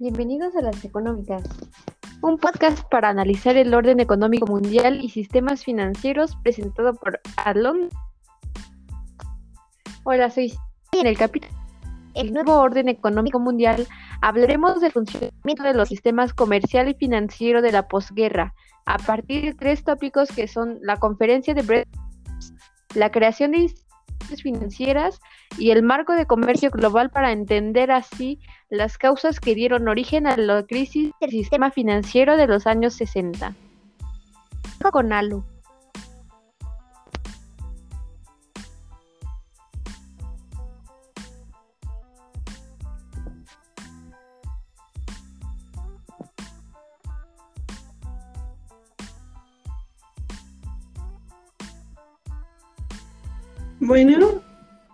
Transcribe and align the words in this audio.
Bienvenidos 0.00 0.54
a 0.54 0.62
las 0.62 0.84
económicas, 0.84 1.42
un 2.22 2.38
podcast 2.38 2.88
para 2.88 3.08
analizar 3.08 3.56
el 3.56 3.74
orden 3.74 3.98
económico 3.98 4.46
mundial 4.46 5.02
y 5.02 5.08
sistemas 5.08 5.64
financieros 5.64 6.36
presentado 6.42 6.94
por 6.94 7.20
Alon. 7.36 7.88
Hola, 10.04 10.30
soy 10.30 10.54
en 10.92 11.06
el 11.06 11.18
capítulo 11.18 11.52
El 12.14 12.32
nuevo 12.32 12.54
orden 12.54 12.88
económico 12.88 13.40
mundial 13.40 13.88
hablaremos 14.20 14.80
del 14.80 14.92
funcionamiento 14.92 15.64
de 15.64 15.74
los 15.74 15.88
sistemas 15.88 16.32
comercial 16.32 16.88
y 16.88 16.94
financiero 16.94 17.60
de 17.60 17.72
la 17.72 17.88
posguerra, 17.88 18.54
a 18.86 18.98
partir 18.98 19.44
de 19.46 19.54
tres 19.54 19.82
tópicos 19.82 20.28
que 20.28 20.46
son 20.46 20.78
la 20.80 20.96
conferencia 20.98 21.54
de 21.54 21.62
Bretton 21.62 22.08
la 22.94 23.10
creación 23.10 23.52
de 23.52 23.74
financieras 24.36 25.20
y 25.58 25.70
el 25.70 25.82
marco 25.82 26.12
de 26.12 26.26
comercio 26.26 26.70
global 26.70 27.10
para 27.10 27.32
entender 27.32 27.90
así 27.90 28.38
las 28.70 28.98
causas 28.98 29.40
que 29.40 29.54
dieron 29.54 29.88
origen 29.88 30.26
a 30.26 30.36
la 30.36 30.64
crisis 30.64 31.12
del 31.20 31.30
sistema 31.30 31.70
financiero 31.70 32.36
de 32.36 32.46
los 32.46 32.66
años 32.66 32.94
60. 32.94 33.54
Con 34.92 35.12
Alu. 35.12 35.44
Bueno, 53.80 54.42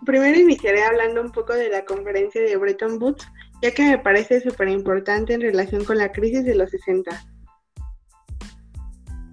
primero 0.05 0.39
iniciaré 0.39 0.83
hablando 0.83 1.21
un 1.21 1.31
poco 1.31 1.53
de 1.53 1.69
la 1.69 1.85
conferencia 1.85 2.41
de 2.41 2.55
Bretton 2.55 3.01
Woods, 3.01 3.27
ya 3.61 3.71
que 3.71 3.83
me 3.83 3.97
parece 3.97 4.41
súper 4.41 4.69
importante 4.69 5.33
en 5.33 5.41
relación 5.41 5.83
con 5.85 5.97
la 5.97 6.11
crisis 6.11 6.45
de 6.45 6.55
los 6.55 6.69
60. 6.69 7.11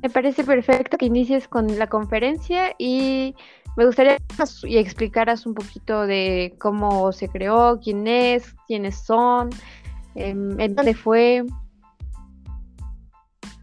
Me 0.03 0.11
parece 0.11 0.43
perfecto 0.43 0.97
que 0.97 1.07
inicies 1.07 1.47
con 1.49 1.79
la 1.79 1.87
conferencia 1.87 2.75
y 2.79 3.37
me 3.77 3.87
gustaría 3.87 4.17
que 4.19 4.81
explicaras 4.81 5.47
un 5.47 5.55
poquito 5.55 6.07
de 6.07 6.57
cómo 6.59 7.13
se 7.13 7.29
creó, 7.29 7.79
quién 7.79 8.07
es, 8.07 8.55
quiénes 8.67 8.99
son, 9.05 9.51
em, 10.15 10.59
en 10.59 10.75
dónde 10.75 10.95
fue. 10.95 11.45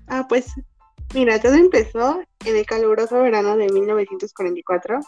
Ah, 0.07 0.25
pues 0.29 0.53
mira, 1.13 1.41
todo 1.41 1.55
empezó 1.55 2.21
en 2.45 2.55
el 2.55 2.65
caluroso 2.65 3.21
verano 3.21 3.57
de 3.57 3.69
1944 3.69 5.01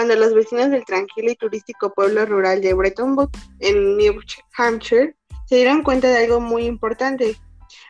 cuando 0.00 0.16
los 0.16 0.32
vecinos 0.32 0.70
del 0.70 0.86
tranquilo 0.86 1.30
y 1.30 1.36
turístico 1.36 1.92
pueblo 1.92 2.24
rural 2.24 2.62
de 2.62 2.72
Bretton 2.72 3.18
Woods, 3.18 3.38
en 3.58 3.98
New 3.98 4.18
Hampshire, 4.56 5.14
se 5.44 5.56
dieron 5.56 5.82
cuenta 5.82 6.08
de 6.08 6.24
algo 6.24 6.40
muy 6.40 6.64
importante, 6.64 7.36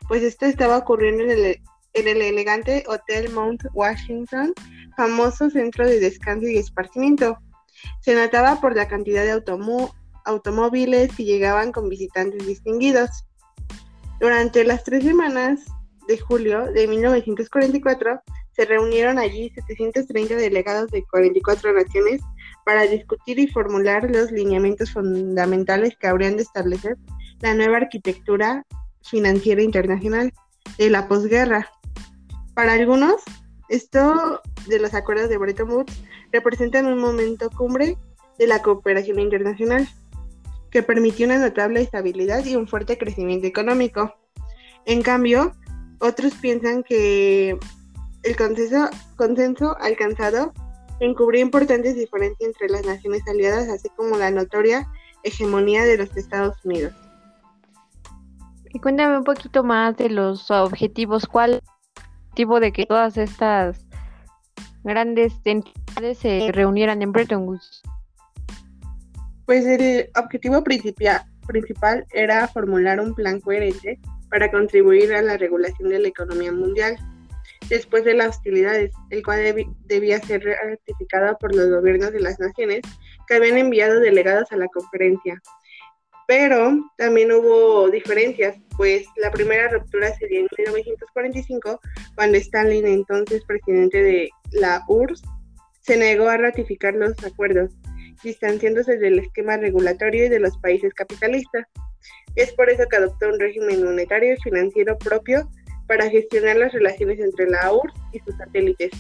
pues 0.08 0.24
esto 0.24 0.46
estaba 0.46 0.78
ocurriendo 0.78 1.22
en 1.22 1.30
el, 1.94 2.20
elegante 2.20 2.82
Hotel 2.88 3.30
Mount 3.30 3.62
Washington, 3.74 4.52
famoso 4.96 5.50
centro 5.50 5.86
de 5.86 6.00
descanso 6.00 6.48
y 6.48 6.58
esparcimiento. 6.58 7.38
Se 8.00 8.16
notaba 8.16 8.60
por 8.60 8.74
la 8.74 8.88
cantidad 8.88 9.22
de 9.22 9.40
automóviles 10.24 11.14
que 11.14 11.24
llegaban 11.24 11.70
con 11.70 11.88
visitantes 11.88 12.44
distinguidos. 12.44 13.24
Durante 14.18 14.64
las 14.64 14.82
tres 14.82 15.04
semanas 15.04 15.60
de 16.08 16.18
julio 16.18 16.72
de 16.72 16.88
1944, 16.88 18.20
se 18.60 18.66
reunieron 18.66 19.18
allí 19.18 19.50
730 19.54 20.36
delegados 20.36 20.90
de 20.90 21.02
44 21.04 21.72
naciones 21.72 22.20
para 22.66 22.82
discutir 22.82 23.38
y 23.38 23.46
formular 23.46 24.10
los 24.10 24.30
lineamientos 24.30 24.92
fundamentales 24.92 25.96
que 25.98 26.08
habrían 26.08 26.36
de 26.36 26.42
establecer 26.42 26.98
la 27.40 27.54
nueva 27.54 27.78
arquitectura 27.78 28.66
financiera 29.02 29.62
internacional 29.62 30.34
de 30.76 30.90
la 30.90 31.08
posguerra. 31.08 31.70
Para 32.52 32.74
algunos, 32.74 33.22
esto 33.70 34.42
de 34.68 34.78
los 34.78 34.92
acuerdos 34.92 35.30
de 35.30 35.38
Bretton 35.38 35.70
Woods 35.70 35.98
representan 36.30 36.84
un 36.84 36.98
momento 36.98 37.48
cumbre 37.48 37.96
de 38.38 38.46
la 38.46 38.60
cooperación 38.60 39.20
internacional, 39.20 39.88
que 40.70 40.82
permitió 40.82 41.24
una 41.24 41.38
notable 41.38 41.80
estabilidad 41.80 42.44
y 42.44 42.56
un 42.56 42.68
fuerte 42.68 42.98
crecimiento 42.98 43.46
económico. 43.46 44.14
En 44.84 45.00
cambio, 45.00 45.52
otros 45.98 46.34
piensan 46.34 46.82
que 46.82 47.58
el 48.22 48.36
consenso, 48.36 48.88
consenso 49.16 49.76
alcanzado 49.80 50.52
encubrió 51.00 51.40
importantes 51.40 51.94
diferencias 51.94 52.50
entre 52.50 52.68
las 52.68 52.84
naciones 52.84 53.22
aliadas, 53.26 53.68
así 53.68 53.88
como 53.96 54.16
la 54.16 54.30
notoria 54.30 54.86
hegemonía 55.22 55.84
de 55.84 55.96
los 55.96 56.14
Estados 56.16 56.56
Unidos. 56.64 56.92
Y 58.72 58.78
cuéntame 58.78 59.18
un 59.18 59.24
poquito 59.24 59.64
más 59.64 59.96
de 59.96 60.10
los 60.10 60.50
objetivos. 60.50 61.26
¿Cuál 61.26 61.60
objetivo 62.26 62.60
de 62.60 62.72
que 62.72 62.86
todas 62.86 63.16
estas 63.16 63.84
grandes 64.84 65.34
entidades 65.44 66.18
se 66.18 66.52
reunieran 66.52 67.02
en 67.02 67.12
Bretton 67.12 67.48
Woods? 67.48 67.82
Pues 69.46 69.66
el 69.66 70.08
objetivo 70.16 70.62
principal, 70.62 71.22
principal 71.48 72.06
era 72.12 72.46
formular 72.46 73.00
un 73.00 73.14
plan 73.14 73.40
coherente 73.40 73.98
para 74.28 74.50
contribuir 74.50 75.12
a 75.12 75.22
la 75.22 75.36
regulación 75.36 75.88
de 75.88 75.98
la 75.98 76.08
economía 76.08 76.52
mundial 76.52 76.96
después 77.70 78.04
de 78.04 78.14
las 78.14 78.36
hostilidades, 78.36 78.92
el 79.10 79.22
cual 79.22 79.40
debía 79.86 80.20
ser 80.20 80.44
ratificado 80.44 81.38
por 81.38 81.54
los 81.54 81.70
gobiernos 81.70 82.12
de 82.12 82.20
las 82.20 82.38
naciones 82.38 82.82
que 83.26 83.34
habían 83.34 83.56
enviado 83.56 84.00
delegados 84.00 84.50
a 84.50 84.56
la 84.56 84.66
conferencia. 84.68 85.40
Pero 86.26 86.72
también 86.98 87.32
hubo 87.32 87.88
diferencias, 87.88 88.56
pues 88.76 89.06
la 89.16 89.30
primera 89.30 89.68
ruptura 89.68 90.12
sería 90.16 90.40
en 90.40 90.48
1945, 90.58 91.80
cuando 92.14 92.38
Stalin, 92.38 92.86
entonces 92.86 93.44
presidente 93.46 94.02
de 94.02 94.30
la 94.52 94.84
URSS, 94.88 95.22
se 95.80 95.96
negó 95.96 96.28
a 96.28 96.36
ratificar 96.36 96.94
los 96.94 97.12
acuerdos, 97.24 97.72
distanciándose 98.22 98.98
del 98.98 99.20
esquema 99.20 99.56
regulatorio 99.56 100.26
y 100.26 100.28
de 100.28 100.40
los 100.40 100.58
países 100.58 100.92
capitalistas. 100.94 101.66
Es 102.36 102.52
por 102.52 102.68
eso 102.68 102.84
que 102.88 102.96
adoptó 102.96 103.28
un 103.28 103.40
régimen 103.40 103.84
monetario 103.84 104.34
y 104.34 104.40
financiero 104.40 104.98
propio 104.98 105.48
para 105.90 106.08
gestionar 106.08 106.56
las 106.56 106.72
relaciones 106.72 107.18
entre 107.18 107.50
la 107.50 107.72
URSS 107.72 107.94
y 108.12 108.20
sus 108.20 108.36
satélites. 108.36 108.92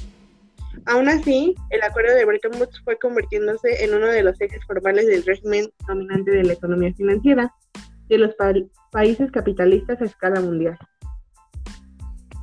Aún 0.86 1.08
así, 1.08 1.54
el 1.70 1.84
acuerdo 1.84 2.16
de 2.16 2.24
Bretton 2.24 2.56
Woods 2.56 2.82
fue 2.82 2.98
convirtiéndose 2.98 3.84
en 3.84 3.94
uno 3.94 4.08
de 4.08 4.24
los 4.24 4.40
ejes 4.40 4.60
formales 4.66 5.06
del 5.06 5.24
régimen 5.24 5.70
dominante 5.86 6.32
de 6.32 6.42
la 6.42 6.54
economía 6.54 6.92
financiera 6.94 7.54
de 8.08 8.18
los 8.18 8.34
países 8.90 9.30
capitalistas 9.30 10.02
a 10.02 10.04
escala 10.04 10.40
mundial. 10.40 10.76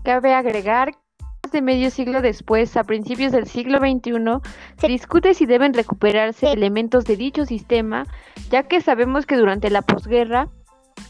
Cabe 0.05 0.33
agregar 0.33 0.93
que 0.93 1.27
más 1.43 1.51
de 1.51 1.61
medio 1.61 1.89
siglo 1.89 2.21
después, 2.21 2.77
a 2.77 2.85
principios 2.85 3.33
del 3.33 3.47
siglo 3.47 3.79
XXI, 3.79 4.49
se 4.79 4.87
discute 4.87 5.33
si 5.33 5.45
deben 5.45 5.73
recuperarse 5.73 6.53
elementos 6.53 7.03
de 7.03 7.17
dicho 7.17 7.45
sistema, 7.45 8.05
ya 8.49 8.63
que 8.63 8.79
sabemos 8.79 9.25
que 9.25 9.35
durante 9.35 9.69
la 9.69 9.81
posguerra 9.81 10.47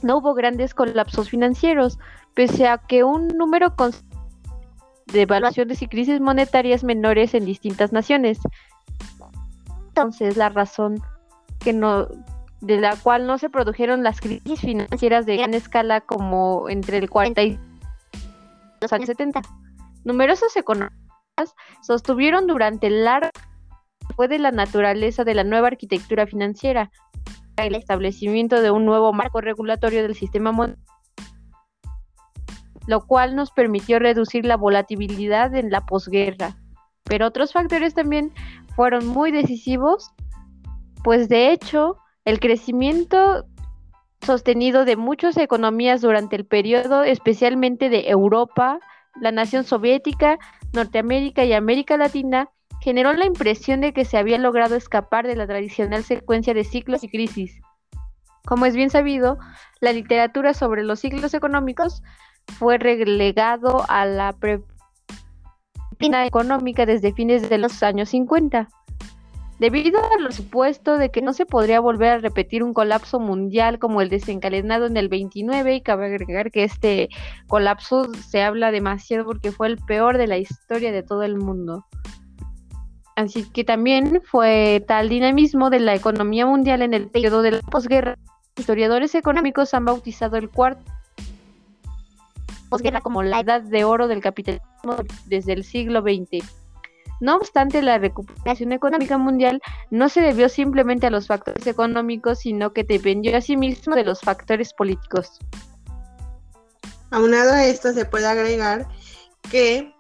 no 0.02 0.18
hubo 0.18 0.34
grandes 0.34 0.74
colapsos 0.74 1.30
financieros, 1.30 2.00
pese 2.38 2.68
a 2.68 2.78
que 2.78 3.04
un 3.04 3.30
número 3.30 3.74
de 5.08 5.22
evaluaciones 5.24 5.82
y 5.82 5.88
crisis 5.88 6.22
monetarias 6.22 6.84
menores 6.84 7.34
en 7.34 7.46
distintas 7.46 7.92
naciones. 7.92 8.38
Entonces, 9.88 10.38
la 10.38 10.50
razón 10.50 11.02
que 11.60 11.74
no 11.74 12.08
de 12.62 12.80
la 12.80 12.96
cual 12.96 13.26
no 13.26 13.40
se 13.40 13.50
produjeron 13.50 14.04
las 14.04 14.22
crisis 14.22 14.62
financieras 14.62 15.26
de 15.26 15.38
gran 15.38 15.56
escala 15.56 16.02
como 16.02 16.70
entre 16.70 17.00
el 17.00 17.10
40 17.10 17.42
y 17.42 17.60
los 18.82 18.94
años 18.94 19.08
70. 19.08 19.42
Numerosos 20.04 20.56
economistas 20.56 21.56
sostuvieron 21.82 22.46
durante 22.46 22.86
el 22.86 23.04
largo 23.04 23.30
fue 24.16 24.28
de 24.28 24.38
la 24.38 24.52
naturaleza 24.52 25.24
de 25.24 25.34
la 25.34 25.44
nueva 25.44 25.70
arquitectura 25.70 26.28
financiera, 26.28 26.92
el 27.56 27.74
establecimiento 27.74 28.62
de 28.62 28.70
un 28.70 28.86
nuevo 28.86 29.12
marco 29.12 29.42
regulatorio 29.42 30.04
del 30.04 30.14
sistema 30.14 30.52
monetario 30.52 30.97
lo 32.88 33.06
cual 33.06 33.36
nos 33.36 33.52
permitió 33.52 34.00
reducir 34.00 34.46
la 34.46 34.58
volatilidad 34.58 35.54
en 35.54 35.70
la 35.70 35.86
posguerra. 35.86 36.56
Pero 37.04 37.28
otros 37.28 37.54
factores 37.54 37.94
también 37.94 38.34
fueron 38.76 39.06
muy 39.08 39.32
decisivos, 39.32 40.12
pues 41.04 41.30
de 41.30 41.52
hecho 41.52 41.98
el 42.26 42.40
crecimiento 42.40 43.46
sostenido 44.22 44.84
de 44.86 44.96
muchas 44.96 45.38
economías 45.38 46.02
durante 46.02 46.36
el 46.36 46.46
periodo, 46.46 47.04
especialmente 47.04 47.90
de 47.90 48.10
Europa, 48.10 48.80
la 49.22 49.32
nación 49.32 49.64
soviética, 49.64 50.38
Norteamérica 50.74 51.46
y 51.46 51.54
América 51.54 51.98
Latina, 51.98 52.50
generó 52.82 53.14
la 53.14 53.26
impresión 53.26 53.82
de 53.82 53.94
que 53.94 54.06
se 54.06 54.18
había 54.18 54.38
logrado 54.38 54.76
escapar 54.76 55.28
de 55.28 55.36
la 55.36 55.48
tradicional 55.48 56.04
secuencia 56.04 56.54
de 56.54 56.64
ciclos 56.64 57.04
y 57.04 57.10
crisis. 57.10 57.60
Como 58.46 58.66
es 58.66 58.76
bien 58.76 58.90
sabido, 58.90 59.38
la 59.82 59.92
literatura 59.92 60.54
sobre 60.54 60.84
los 60.84 61.00
ciclos 61.00 61.34
económicos 61.34 62.02
fue 62.58 62.78
relegado 62.78 63.84
a 63.90 64.06
la 64.06 64.34
pre 64.34 64.62
económica 66.00 66.86
desde 66.86 67.14
fines 67.14 67.50
de 67.50 67.58
los 67.58 67.82
años 67.84 68.10
50. 68.10 68.70
Debido 69.60 70.00
al 70.20 70.32
supuesto 70.32 71.00
de 71.00 71.10
que 71.10 71.24
no 71.24 71.34
se 71.34 71.48
podría 71.48 71.80
volver 71.80 72.10
a 72.10 72.18
repetir 72.20 72.62
un 72.62 72.74
colapso 72.74 73.20
mundial 73.20 73.80
como 73.80 74.02
el 74.02 74.10
desencadenado 74.10 74.86
en 74.86 74.98
el 74.98 75.10
29, 75.10 75.76
y 75.76 75.82
cabe 75.82 76.06
agregar 76.06 76.52
que 76.52 76.64
este 76.64 77.10
colapso 77.48 78.14
se 78.14 78.44
habla 78.44 78.70
demasiado 78.70 79.26
porque 79.26 79.52
fue 79.52 79.68
el 79.68 79.78
peor 79.78 80.20
de 80.20 80.28
la 80.28 80.38
historia 80.38 80.92
de 80.92 81.02
todo 81.02 81.24
el 81.24 81.38
mundo. 81.38 81.86
Así 83.16 83.50
que 83.50 83.64
también 83.64 84.22
fue 84.24 84.86
tal 84.88 85.10
dinamismo 85.10 85.72
de 85.72 85.80
la 85.80 85.96
economía 85.96 86.46
mundial 86.46 86.84
en 86.84 86.94
el 86.94 87.10
periodo 87.10 87.42
de 87.42 87.52
la 87.54 87.62
posguerra. 87.62 88.16
Historiadores 88.56 89.16
económicos 89.16 89.74
han 89.74 89.86
bautizado 89.86 90.38
el 90.38 90.50
cuarto 90.52 90.84
posguerra 92.70 93.02
como 93.02 93.24
la 93.24 93.40
edad 93.40 93.62
de 93.62 93.84
oro 93.84 94.08
del 94.08 94.22
capitalismo 94.22 94.98
desde 95.26 95.54
el 95.54 95.64
siglo 95.64 96.02
XX. 96.02 96.46
No 97.20 97.36
obstante, 97.36 97.82
la 97.82 97.98
recuperación 97.98 98.72
económica 98.72 99.18
mundial 99.18 99.62
no 99.90 100.08
se 100.08 100.22
debió 100.22 100.50
simplemente 100.50 101.08
a 101.08 101.10
los 101.10 101.28
factores 101.28 101.66
económicos, 101.66 102.40
sino 102.40 102.74
que 102.74 102.84
dependió 102.84 103.36
asimismo 103.36 103.96
de 103.96 104.04
los 104.04 104.22
factores 104.22 104.74
políticos. 104.74 105.40
Aunado 107.10 107.54
a 107.54 107.66
esto, 107.66 107.94
se 107.94 108.06
puede 108.06 108.28
agregar 108.28 108.88
que 109.50 109.94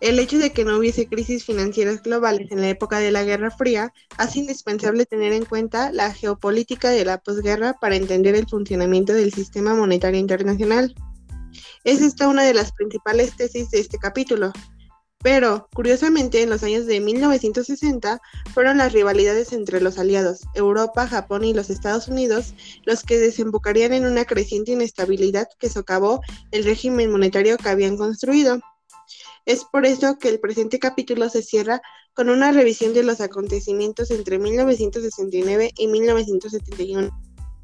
el 0.00 0.18
hecho 0.18 0.38
de 0.38 0.50
que 0.52 0.64
no 0.64 0.76
hubiese 0.78 1.06
crisis 1.06 1.44
financieras 1.44 2.02
globales 2.02 2.50
en 2.50 2.60
la 2.60 2.68
época 2.68 2.98
de 2.98 3.12
la 3.12 3.22
Guerra 3.22 3.50
Fría 3.50 3.92
hace 4.18 4.40
indispensable 4.40 5.06
tener 5.06 5.32
en 5.32 5.44
cuenta 5.44 5.92
la 5.92 6.12
geopolítica 6.12 6.90
de 6.90 7.04
la 7.04 7.18
posguerra 7.18 7.74
para 7.80 7.96
entender 7.96 8.34
el 8.34 8.48
funcionamiento 8.48 9.12
del 9.12 9.32
sistema 9.32 9.74
monetario 9.74 10.18
internacional. 10.18 10.94
Es 11.84 12.00
esta 12.00 12.28
una 12.28 12.44
de 12.44 12.54
las 12.54 12.72
principales 12.72 13.36
tesis 13.36 13.70
de 13.70 13.80
este 13.80 13.98
capítulo, 13.98 14.52
pero, 15.22 15.68
curiosamente, 15.72 16.42
en 16.42 16.50
los 16.50 16.64
años 16.64 16.86
de 16.86 17.00
1960 17.00 18.20
fueron 18.52 18.78
las 18.78 18.92
rivalidades 18.92 19.52
entre 19.52 19.80
los 19.80 19.98
aliados, 19.98 20.40
Europa, 20.54 21.06
Japón 21.06 21.44
y 21.44 21.54
los 21.54 21.70
Estados 21.70 22.08
Unidos, 22.08 22.54
los 22.84 23.04
que 23.04 23.18
desembocarían 23.18 23.92
en 23.92 24.04
una 24.04 24.24
creciente 24.24 24.72
inestabilidad 24.72 25.46
que 25.60 25.68
socavó 25.68 26.20
el 26.50 26.64
régimen 26.64 27.12
monetario 27.12 27.56
que 27.56 27.68
habían 27.68 27.96
construido. 27.96 28.60
Es 29.46 29.64
por 29.64 29.86
eso 29.86 30.18
que 30.18 30.28
el 30.28 30.40
presente 30.40 30.80
capítulo 30.80 31.28
se 31.28 31.42
cierra 31.42 31.82
con 32.14 32.28
una 32.28 32.50
revisión 32.50 32.92
de 32.92 33.04
los 33.04 33.20
acontecimientos 33.20 34.10
entre 34.10 34.40
1969 34.40 35.72
y 35.76 35.86
1971, 35.86 37.10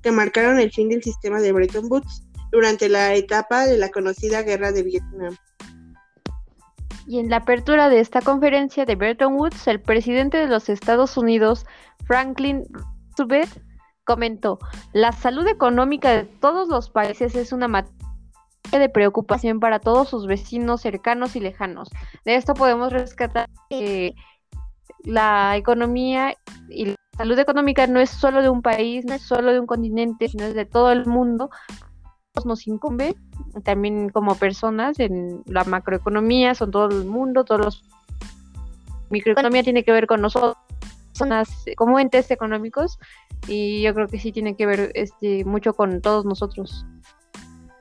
que 0.01 0.13
marcaron 0.13 0.61
el 0.61 0.73
fin 0.73 0.89
del 0.89 1.03
sistema 1.03 1.41
de 1.41 1.53
Bretton 1.53 1.87
Woods 1.91 2.28
durante 2.51 2.89
la 2.89 3.15
etapa 3.15 3.67
de 3.67 3.79
la 3.79 3.91
conocida 3.91 4.43
Guerra 4.43 4.73
de 4.73 4.83
Vietnam. 4.83 5.37
Y 7.07 7.19
en 7.19 7.31
la 7.31 7.39
apertura 7.39 7.89
de 7.89 8.01
esta 8.01 8.21
conferencia 8.21 8.85
de 8.85 8.95
Bretton 8.95 9.35
Woods, 9.35 9.67
el 9.67 9.81
presidente 9.81 10.37
de 10.37 10.47
los 10.47 10.69
Estados 10.69 11.17
Unidos, 11.17 11.65
Franklin 12.07 12.65
Roosevelt, 13.17 13.51
comentó, 14.05 14.59
la 14.93 15.13
salud 15.13 15.47
económica 15.47 16.11
de 16.11 16.25
todos 16.25 16.69
los 16.69 16.91
países 16.91 17.35
es 17.35 17.53
una 17.53 17.69
materia 17.69 17.99
de 18.79 18.89
preocupación 18.89 19.61
para 19.61 19.81
todos 19.81 20.09
sus 20.09 20.27
vecinos 20.27 20.83
cercanos 20.83 21.37
y 21.37 21.41
lejanos. 21.41 21.89
De 22.25 22.35
esto 22.35 22.55
podemos 22.55 22.93
rescatar 22.93 23.49
que 23.71 24.15
la 25.05 25.57
economía 25.57 26.35
y 26.69 26.87
la 26.87 26.97
salud 27.17 27.39
económica 27.39 27.87
no 27.87 28.01
es 28.01 28.11
solo 28.11 28.43
de 28.43 28.51
un 28.51 28.63
país, 28.63 29.05
no 29.07 29.15
es 29.15 29.23
solo 29.23 29.53
de 29.53 29.61
un 29.61 29.67
continente, 29.67 30.29
sino 30.29 30.45
es 30.45 30.55
de 30.55 30.67
todo 30.67 30.93
el 30.93 31.07
mundo, 31.07 31.51
nos 32.45 32.67
incumbe 32.67 33.17
también 33.65 34.11
como 34.11 34.35
personas 34.35 35.01
en 35.01 35.43
la 35.47 35.65
macroeconomía, 35.65 36.55
son 36.55 36.71
todo 36.71 36.89
el 36.89 37.05
mundo, 37.05 37.45
todos 37.45 37.61
los 37.61 37.85
microeconomía 39.11 39.63
tiene 39.63 39.85
que 39.85 39.93
ver 39.93 40.07
con 40.07 40.21
nosotros 40.21 40.57
personas 41.09 41.65
como 41.77 41.99
entes 41.99 42.31
económicos 42.31 42.99
y 43.49 43.83
yo 43.83 43.95
creo 43.95 44.07
que 44.07 44.21
sí 44.21 44.31
tiene 44.31 44.55
que 44.55 44.67
ver 44.67 44.93
este 44.95 45.45
mucho 45.45 45.75
con 45.75 46.01
todos 46.01 46.25
nosotros. 46.25 46.85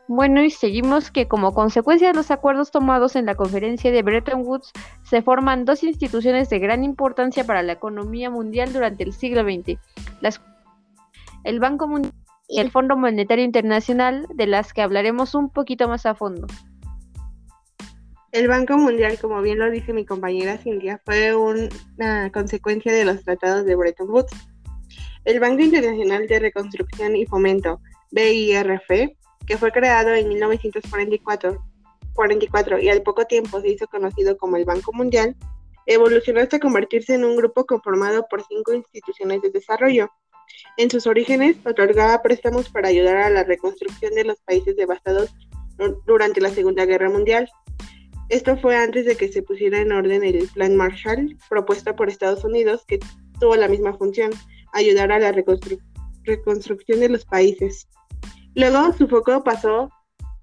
Bueno, 0.07 0.41
y 0.41 0.49
seguimos 0.49 1.11
que 1.11 1.27
como 1.27 1.53
consecuencia 1.53 2.07
de 2.07 2.13
los 2.13 2.31
acuerdos 2.31 2.71
tomados 2.71 3.17
en 3.17 3.25
la 3.25 3.35
conferencia 3.35 3.91
de 3.91 4.01
Bretton 4.03 4.41
Woods, 4.45 4.71
se 5.03 5.21
forman 5.21 5.65
dos 5.65 5.83
instituciones 5.83 6.49
de 6.49 6.59
gran 6.59 6.85
importancia 6.85 7.43
para 7.43 7.61
la 7.61 7.73
economía 7.73 8.29
mundial 8.29 8.71
durante 8.71 9.03
el 9.03 9.11
siglo 9.11 9.43
XX. 9.43 9.77
Las, 10.21 10.41
el 11.43 11.59
Banco 11.59 11.87
Mundial 11.89 12.13
y 12.47 12.59
el 12.59 12.71
Fondo 12.71 12.95
Monetario 12.95 13.43
Internacional, 13.43 14.27
de 14.33 14.47
las 14.47 14.73
que 14.73 14.81
hablaremos 14.81 15.35
un 15.35 15.49
poquito 15.49 15.87
más 15.87 16.05
a 16.05 16.15
fondo. 16.15 16.47
El 18.31 18.47
Banco 18.47 18.77
Mundial, 18.77 19.17
como 19.19 19.41
bien 19.41 19.59
lo 19.59 19.69
dice 19.71 19.93
mi 19.93 20.05
compañera 20.05 20.57
Cintia, 20.57 21.01
fue 21.05 21.35
una 21.35 22.31
consecuencia 22.31 22.93
de 22.93 23.05
los 23.05 23.23
tratados 23.23 23.65
de 23.65 23.75
Bretton 23.75 24.09
Woods. 24.09 24.31
El 25.25 25.39
Banco 25.39 25.61
Internacional 25.61 26.27
de 26.27 26.39
Reconstrucción 26.39 27.15
y 27.15 27.25
Fomento, 27.25 27.81
BIRF, 28.11 28.87
que 29.45 29.57
fue 29.57 29.71
creado 29.71 30.13
en 30.13 30.29
1944 30.29 31.63
44, 32.17 32.79
y 32.79 32.89
al 32.89 33.03
poco 33.03 33.25
tiempo 33.25 33.61
se 33.61 33.69
hizo 33.69 33.87
conocido 33.87 34.37
como 34.37 34.57
el 34.57 34.65
Banco 34.65 34.91
Mundial, 34.91 35.35
evolucionó 35.85 36.41
hasta 36.41 36.59
convertirse 36.59 37.13
en 37.13 37.23
un 37.23 37.37
grupo 37.37 37.65
conformado 37.65 38.25
por 38.29 38.43
cinco 38.43 38.73
instituciones 38.73 39.41
de 39.41 39.51
desarrollo, 39.51 40.09
en 40.77 40.91
sus 40.91 41.07
orígenes, 41.07 41.57
otorgaba 41.65 42.21
préstamos 42.21 42.69
para 42.69 42.89
ayudar 42.89 43.17
a 43.17 43.29
la 43.29 43.43
reconstrucción 43.43 44.13
de 44.13 44.23
los 44.23 44.39
países 44.41 44.75
devastados 44.75 45.33
durante 46.05 46.39
la 46.39 46.49
Segunda 46.49 46.85
Guerra 46.85 47.09
Mundial. 47.09 47.49
Esto 48.29 48.57
fue 48.57 48.75
antes 48.75 49.05
de 49.05 49.15
que 49.15 49.31
se 49.31 49.41
pusiera 49.41 49.79
en 49.79 49.91
orden 49.91 50.23
el 50.23 50.47
Plan 50.49 50.75
Marshall, 50.75 51.37
propuesto 51.49 51.95
por 51.95 52.09
Estados 52.09 52.43
Unidos, 52.43 52.83
que 52.87 52.99
tuvo 53.39 53.55
la 53.55 53.67
misma 53.67 53.97
función, 53.97 54.31
ayudar 54.73 55.11
a 55.11 55.19
la 55.19 55.31
reconstrucción 55.31 56.99
de 56.99 57.09
los 57.09 57.25
países. 57.25 57.87
Luego, 58.53 58.93
su 58.93 59.07
foco 59.07 59.43
pasó 59.43 59.89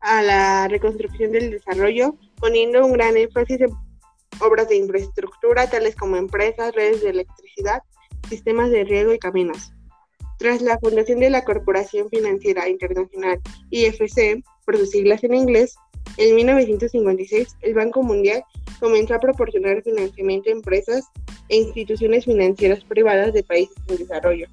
a 0.00 0.22
la 0.22 0.68
reconstrucción 0.68 1.32
del 1.32 1.50
desarrollo, 1.50 2.16
poniendo 2.36 2.84
un 2.84 2.92
gran 2.92 3.16
énfasis 3.16 3.60
en 3.60 3.70
obras 4.40 4.68
de 4.68 4.76
infraestructura, 4.76 5.68
tales 5.68 5.94
como 5.94 6.16
empresas, 6.16 6.74
redes 6.74 7.02
de 7.02 7.10
electricidad, 7.10 7.82
sistemas 8.28 8.70
de 8.70 8.84
riego 8.84 9.12
y 9.12 9.18
caminos. 9.18 9.73
Tras 10.44 10.60
la 10.60 10.78
fundación 10.78 11.20
de 11.20 11.30
la 11.30 11.42
Corporación 11.42 12.10
Financiera 12.10 12.68
Internacional, 12.68 13.40
IFC, 13.70 14.44
por 14.66 14.76
sus 14.76 14.90
siglas 14.90 15.24
en 15.24 15.32
inglés, 15.32 15.74
en 16.18 16.36
1956 16.36 17.56
el 17.62 17.72
Banco 17.72 18.02
Mundial 18.02 18.44
comenzó 18.78 19.14
a 19.14 19.20
proporcionar 19.20 19.82
financiamiento 19.82 20.50
a 20.50 20.52
empresas 20.52 21.06
e 21.48 21.56
instituciones 21.56 22.26
financieras 22.26 22.84
privadas 22.84 23.32
de 23.32 23.42
países 23.42 23.74
en 23.88 23.96
desarrollo. 23.96 24.46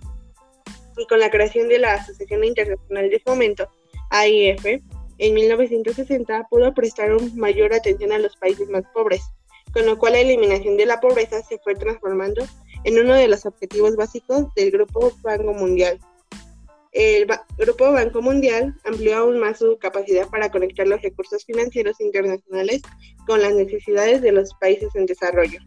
Y 0.95 1.05
con 1.07 1.19
la 1.19 1.29
creación 1.29 1.67
de 1.67 1.79
la 1.79 1.95
Asociación 1.95 2.45
Internacional 2.45 3.10
de 3.10 3.19
Fomento, 3.19 3.67
AIF, 4.12 4.65
en 5.17 5.33
1960 5.33 6.48
pudo 6.50 6.74
prestar 6.74 7.10
mayor 7.36 7.74
atención 7.74 8.13
a 8.13 8.17
los 8.17 8.38
países 8.38 8.69
más 8.69 8.83
pobres, 8.93 9.24
con 9.74 9.86
lo 9.86 9.98
cual 9.98 10.13
la 10.13 10.19
eliminación 10.19 10.77
de 10.77 10.86
la 10.86 11.01
pobreza 11.01 11.41
se 11.41 11.57
fue 11.57 11.75
transformando 11.75 12.45
en 12.83 13.00
uno 13.00 13.13
de 13.13 13.27
los 13.27 13.45
objetivos 13.45 13.95
básicos 13.95 14.53
del 14.55 14.71
Grupo 14.71 15.11
Banco 15.21 15.53
Mundial. 15.53 16.00
El 16.91 17.25
Grupo 17.57 17.91
Banco 17.91 18.21
Mundial 18.21 18.75
amplió 18.85 19.17
aún 19.17 19.39
más 19.39 19.59
su 19.59 19.77
capacidad 19.77 20.27
para 20.29 20.51
conectar 20.51 20.85
los 20.88 21.01
recursos 21.01 21.45
financieros 21.45 22.01
internacionales 22.01 22.81
con 23.25 23.41
las 23.41 23.53
necesidades 23.53 24.21
de 24.21 24.33
los 24.33 24.53
países 24.55 24.93
en 24.95 25.05
desarrollo. 25.05 25.59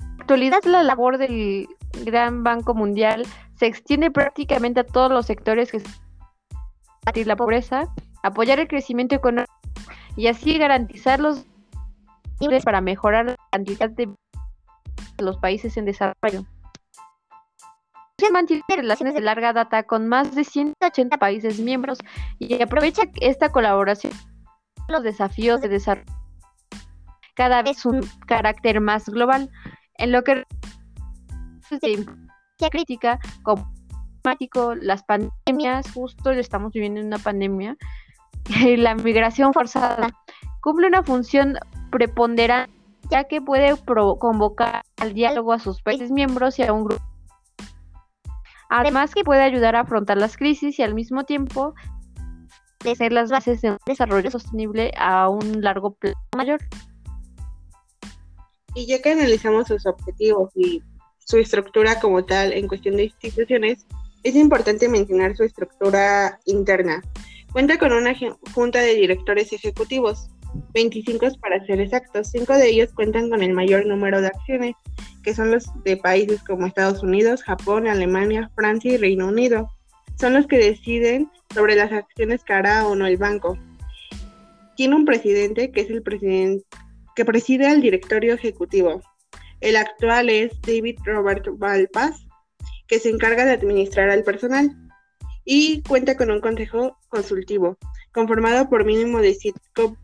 En 0.00 0.20
actualidad, 0.20 0.62
la 0.64 0.82
labor 0.82 1.16
del 1.16 1.68
Gran 2.04 2.42
Banco 2.42 2.74
Mundial 2.74 3.24
se 3.58 3.66
extiende 3.66 4.10
prácticamente 4.10 4.80
a 4.80 4.84
todos 4.84 5.10
los 5.10 5.26
sectores 5.26 5.70
que 5.70 5.80
combatir 7.00 7.26
la 7.26 7.36
pobreza, 7.36 7.94
apoyar 8.22 8.60
el 8.60 8.68
crecimiento 8.68 9.14
económico 9.14 9.52
y 10.16 10.26
así 10.26 10.58
garantizar 10.58 11.20
los 11.20 11.46
para 12.64 12.80
mejorar 12.80 13.26
la 13.26 13.36
cantidad 13.50 13.90
de 13.90 14.08
los 15.18 15.36
países 15.38 15.76
en 15.76 15.84
desarrollo. 15.84 16.44
Mantiene 18.32 18.62
relaciones 18.68 19.14
de 19.14 19.20
larga 19.20 19.52
data 19.52 19.84
con 19.84 20.06
más 20.06 20.34
de 20.34 20.44
180 20.44 21.16
países 21.16 21.60
miembros 21.60 21.98
y 22.38 22.60
aprovecha 22.60 23.04
esta 23.20 23.50
colaboración 23.50 24.12
los 24.88 25.02
desafíos 25.02 25.60
de 25.60 25.68
desarrollo 25.68 26.18
cada 27.38 27.62
vez 27.62 27.86
un 27.86 28.00
carácter 28.26 28.80
más 28.80 29.08
global 29.08 29.48
en 29.94 30.10
lo 30.10 30.24
que 30.24 30.42
de 31.70 32.70
crítica 32.70 33.20
como 33.44 33.72
las 34.80 35.04
pandemias, 35.04 35.90
justo 35.92 36.32
estamos 36.32 36.72
viviendo 36.72 37.00
una 37.00 37.18
pandemia, 37.18 37.76
y 38.48 38.76
la 38.76 38.96
migración 38.96 39.52
forzada 39.52 40.10
cumple 40.60 40.86
una 40.86 41.02
función 41.02 41.56
preponderante, 41.90 42.72
ya 43.10 43.24
que 43.24 43.40
puede 43.40 43.74
convocar 43.84 44.82
al 44.98 45.14
diálogo 45.14 45.52
a 45.52 45.58
sus 45.58 45.82
países 45.82 46.10
miembros 46.10 46.58
y 46.58 46.62
a 46.62 46.72
un 46.72 46.84
grupo. 46.84 47.02
Además 48.68 49.14
que 49.14 49.24
puede 49.24 49.42
ayudar 49.42 49.76
a 49.76 49.80
afrontar 49.80 50.18
las 50.18 50.36
crisis 50.36 50.78
y 50.78 50.82
al 50.82 50.94
mismo 50.94 51.24
tiempo 51.24 51.74
ser 52.94 53.12
las 53.12 53.30
bases 53.30 53.60
de 53.60 53.72
un 53.72 53.78
desarrollo 53.86 54.30
sostenible 54.30 54.92
a 54.96 55.28
un 55.28 55.62
largo 55.62 55.94
plazo 55.94 56.16
mayor. 56.36 56.60
Y 58.74 58.86
ya 58.86 59.00
que 59.02 59.12
analizamos 59.12 59.68
sus 59.68 59.86
objetivos 59.86 60.50
y 60.54 60.82
su 61.18 61.38
estructura 61.38 62.00
como 62.00 62.24
tal 62.24 62.52
en 62.52 62.68
cuestión 62.68 62.96
de 62.96 63.04
instituciones, 63.04 63.86
es 64.22 64.34
importante 64.34 64.88
mencionar 64.88 65.36
su 65.36 65.44
estructura 65.44 66.38
interna. 66.44 67.02
Cuenta 67.52 67.78
con 67.78 67.92
una 67.92 68.14
junta 68.54 68.80
de 68.80 68.94
directores 68.94 69.52
ejecutivos, 69.52 70.28
25 70.74 71.26
para 71.40 71.64
ser 71.66 71.80
exactos, 71.80 72.30
cinco 72.30 72.54
de 72.54 72.68
ellos 72.68 72.92
cuentan 72.94 73.30
con 73.30 73.42
el 73.42 73.52
mayor 73.52 73.86
número 73.86 74.20
de 74.20 74.28
acciones, 74.28 74.74
que 75.22 75.34
son 75.34 75.50
los 75.50 75.66
de 75.84 75.96
países 75.96 76.42
como 76.42 76.66
Estados 76.66 77.02
Unidos, 77.02 77.42
Japón, 77.42 77.86
Alemania, 77.86 78.50
Francia 78.54 78.92
y 78.92 78.96
Reino 78.96 79.28
Unido. 79.28 79.70
Son 80.18 80.34
los 80.34 80.46
que 80.46 80.58
deciden 80.58 81.30
sobre 81.54 81.76
las 81.76 81.92
acciones 81.92 82.44
que 82.44 82.52
hará 82.52 82.86
o 82.86 82.94
no 82.94 83.06
el 83.06 83.16
banco. 83.16 83.58
Tiene 84.76 84.94
un 84.94 85.04
presidente 85.04 85.70
que 85.70 85.82
es 85.82 85.90
el 85.90 86.02
presidente 86.02 86.64
que 87.14 87.24
preside 87.24 87.66
al 87.66 87.80
directorio 87.80 88.34
ejecutivo. 88.34 89.02
El 89.60 89.76
actual 89.76 90.28
es 90.28 90.52
David 90.62 90.98
Robert 91.04 91.46
Valpas, 91.50 92.26
que 92.86 93.00
se 93.00 93.10
encarga 93.10 93.44
de 93.44 93.52
administrar 93.52 94.08
al 94.10 94.22
personal 94.22 94.70
y 95.50 95.80
cuenta 95.80 96.14
con 96.14 96.30
un 96.30 96.42
consejo 96.42 96.98
consultivo 97.08 97.78
conformado 98.12 98.68
por, 98.68 98.84
mínimo 98.84 99.22
de 99.22 99.34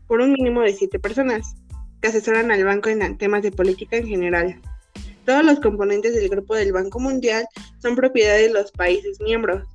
por 0.07 0.19
un 0.19 0.33
mínimo 0.33 0.61
de 0.61 0.73
siete 0.73 0.97
personas 0.97 1.55
que 2.01 2.07
asesoran 2.07 2.49
al 2.49 2.63
banco 2.63 2.89
en 2.89 3.15
temas 3.19 3.43
de 3.43 3.51
política 3.51 3.97
en 3.97 4.07
general. 4.07 4.59
Todos 5.23 5.45
los 5.45 5.59
componentes 5.59 6.15
del 6.15 6.29
grupo 6.29 6.55
del 6.55 6.73
Banco 6.73 6.99
Mundial 6.99 7.45
son 7.79 7.95
propiedad 7.95 8.37
de 8.37 8.49
los 8.49 8.71
países 8.71 9.21
miembros. 9.21 9.67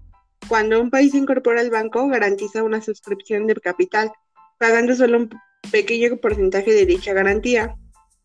Cuando 0.48 0.80
un 0.80 0.90
país 0.90 1.14
incorpora 1.14 1.60
al 1.60 1.70
banco, 1.70 2.08
garantiza 2.08 2.64
una 2.64 2.82
suscripción 2.82 3.46
de 3.46 3.54
capital, 3.54 4.10
pagando 4.58 4.96
solo 4.96 5.18
un 5.18 5.30
pequeño 5.70 6.16
porcentaje 6.16 6.72
de 6.72 6.84
dicha 6.84 7.12
garantía. 7.12 7.76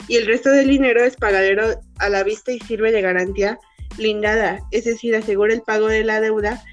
Y 0.08 0.16
el 0.16 0.26
resto 0.26 0.50
del 0.50 0.68
dinero 0.68 1.04
es 1.04 1.16
pagadero 1.16 1.80
a 2.00 2.10
la 2.10 2.24
vista 2.24 2.52
y 2.52 2.60
sirve 2.60 2.92
de 2.92 3.02
garantía 3.02 3.60
blindada, 3.98 4.60
es 4.72 4.86
decir, 4.86 5.16
asegura 5.16 5.54
el 5.54 5.62
pago 5.62 5.88
de 5.88 6.04
la 6.04 6.20
deuda. 6.22 6.64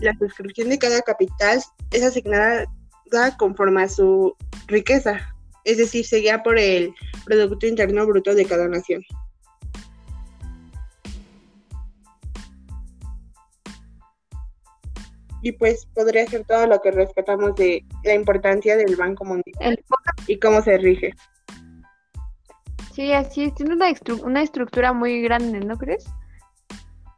La 0.00 0.12
suscripción 0.18 0.68
de 0.68 0.78
cada 0.78 1.00
capital 1.02 1.60
es 1.90 2.02
asignada 2.02 2.66
conforme 3.38 3.82
a 3.82 3.88
su 3.88 4.34
riqueza, 4.66 5.34
es 5.64 5.78
decir, 5.78 6.04
se 6.04 6.18
guía 6.18 6.42
por 6.42 6.58
el 6.58 6.94
Producto 7.24 7.66
Interno 7.66 8.06
Bruto 8.06 8.34
de 8.34 8.44
cada 8.44 8.68
nación. 8.68 9.02
Y 15.42 15.52
pues 15.52 15.86
podría 15.94 16.26
ser 16.26 16.44
todo 16.46 16.66
lo 16.66 16.80
que 16.80 16.90
rescatamos 16.90 17.54
de 17.56 17.84
la 18.02 18.14
importancia 18.14 18.76
del 18.76 18.96
Banco 18.96 19.24
Mundial 19.24 19.84
y 20.26 20.38
cómo 20.38 20.62
se 20.62 20.78
rige. 20.78 21.14
Sí, 22.94 23.12
así 23.12 23.44
es, 23.44 23.54
tiene 23.54 23.74
una, 23.74 23.92
una 24.22 24.42
estructura 24.42 24.92
muy 24.92 25.20
grande, 25.20 25.60
¿no 25.60 25.76
crees? 25.76 26.06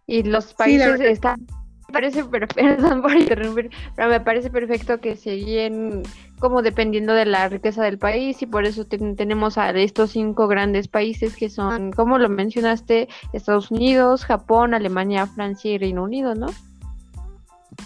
Y 0.06 0.24
los 0.24 0.54
países 0.54 1.00
están 1.00 1.46
parece 1.92 2.24
perfecto, 2.24 3.00
por 3.02 3.14
interrumpir, 3.14 3.70
pero 3.94 4.08
me 4.08 4.20
parece 4.20 4.50
perfecto 4.50 5.00
que 5.00 5.16
se 5.16 5.32
guíen 5.32 6.02
como 6.38 6.62
dependiendo 6.62 7.14
de 7.14 7.24
la 7.24 7.48
riqueza 7.48 7.82
del 7.82 7.98
país 7.98 8.42
y 8.42 8.46
por 8.46 8.66
eso 8.66 8.84
tenemos 8.84 9.56
a 9.56 9.70
estos 9.70 10.10
cinco 10.10 10.48
grandes 10.48 10.88
países 10.88 11.34
que 11.34 11.48
son, 11.48 11.92
como 11.92 12.18
lo 12.18 12.28
mencionaste, 12.28 13.08
Estados 13.32 13.70
Unidos, 13.70 14.24
Japón, 14.24 14.74
Alemania, 14.74 15.26
Francia 15.26 15.72
y 15.72 15.78
Reino 15.78 16.02
Unido, 16.02 16.34
¿no? 16.34 16.48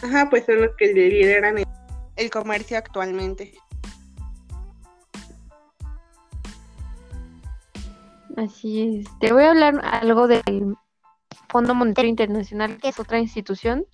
Ajá, 0.02 0.28
pues 0.30 0.47
son 0.47 0.62
los 0.62 0.75
que 0.76 0.92
lideran 0.92 1.62
el 2.16 2.30
comercio 2.30 2.78
actualmente. 2.78 3.52
Así 8.37 9.00
es. 9.00 9.19
Te 9.21 9.33
voy 9.33 9.42
a 9.42 9.50
hablar 9.50 9.80
algo 9.85 10.26
del 10.26 10.76
Fondo 11.50 11.75
Monetario 11.75 12.09
Internacional, 12.09 12.78
que 12.78 12.88
es 12.88 12.99
otra 12.99 13.19
institución. 13.19 13.87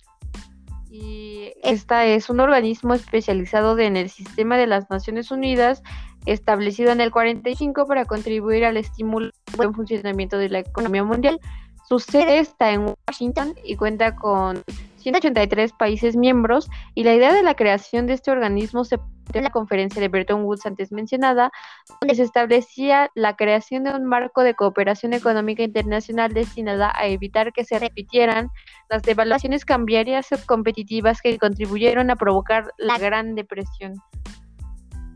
Y 0.89 1.53
esta 1.63 2.05
es 2.05 2.29
un 2.29 2.39
organismo 2.39 2.93
especializado 2.93 3.77
en 3.79 3.97
el 3.97 4.09
sistema 4.09 4.57
de 4.57 4.67
las 4.67 4.89
Naciones 4.89 5.31
Unidas, 5.31 5.83
establecido 6.25 6.91
en 6.91 7.01
el 7.01 7.11
45 7.11 7.85
para 7.87 8.05
contribuir 8.05 8.65
al 8.65 8.77
estímulo 8.77 9.31
del 9.47 9.55
buen 9.55 9.73
funcionamiento 9.73 10.37
de 10.37 10.49
la 10.49 10.59
economía 10.59 11.03
mundial. 11.03 11.39
Su 11.87 11.99
sede 11.99 12.39
está 12.39 12.71
en 12.71 12.93
Washington 13.07 13.55
y 13.63 13.75
cuenta 13.75 14.15
con 14.15 14.63
183 15.07 15.71
países 15.71 16.17
miembros 16.17 16.69
y 16.93 17.05
la 17.05 17.13
idea 17.13 17.33
de 17.33 17.41
la 17.41 17.55
creación 17.55 18.07
de 18.07 18.13
este 18.13 18.29
organismo 18.29 18.83
se 18.83 18.99
en 19.33 19.43
la 19.43 19.49
conferencia 19.49 20.01
de 20.01 20.07
Bretton 20.07 20.43
Woods 20.43 20.65
antes 20.65 20.91
mencionada, 20.91 21.51
donde 21.99 22.15
se 22.15 22.23
establecía 22.23 23.09
la 23.13 23.35
creación 23.35 23.83
de 23.83 23.91
un 23.91 24.05
marco 24.05 24.41
de 24.41 24.53
cooperación 24.53 25.13
económica 25.13 25.63
internacional 25.63 26.33
destinada 26.33 26.93
a 26.95 27.07
evitar 27.07 27.51
que 27.51 27.65
se 27.65 27.77
repitieran 27.77 28.49
las 28.89 29.03
devaluaciones 29.03 29.65
cambiarias 29.65 30.27
competitivas 30.45 31.21
que 31.21 31.37
contribuyeron 31.37 32.09
a 32.09 32.15
provocar 32.15 32.71
la 32.77 32.97
Gran 32.97 33.35
Depresión. 33.35 33.95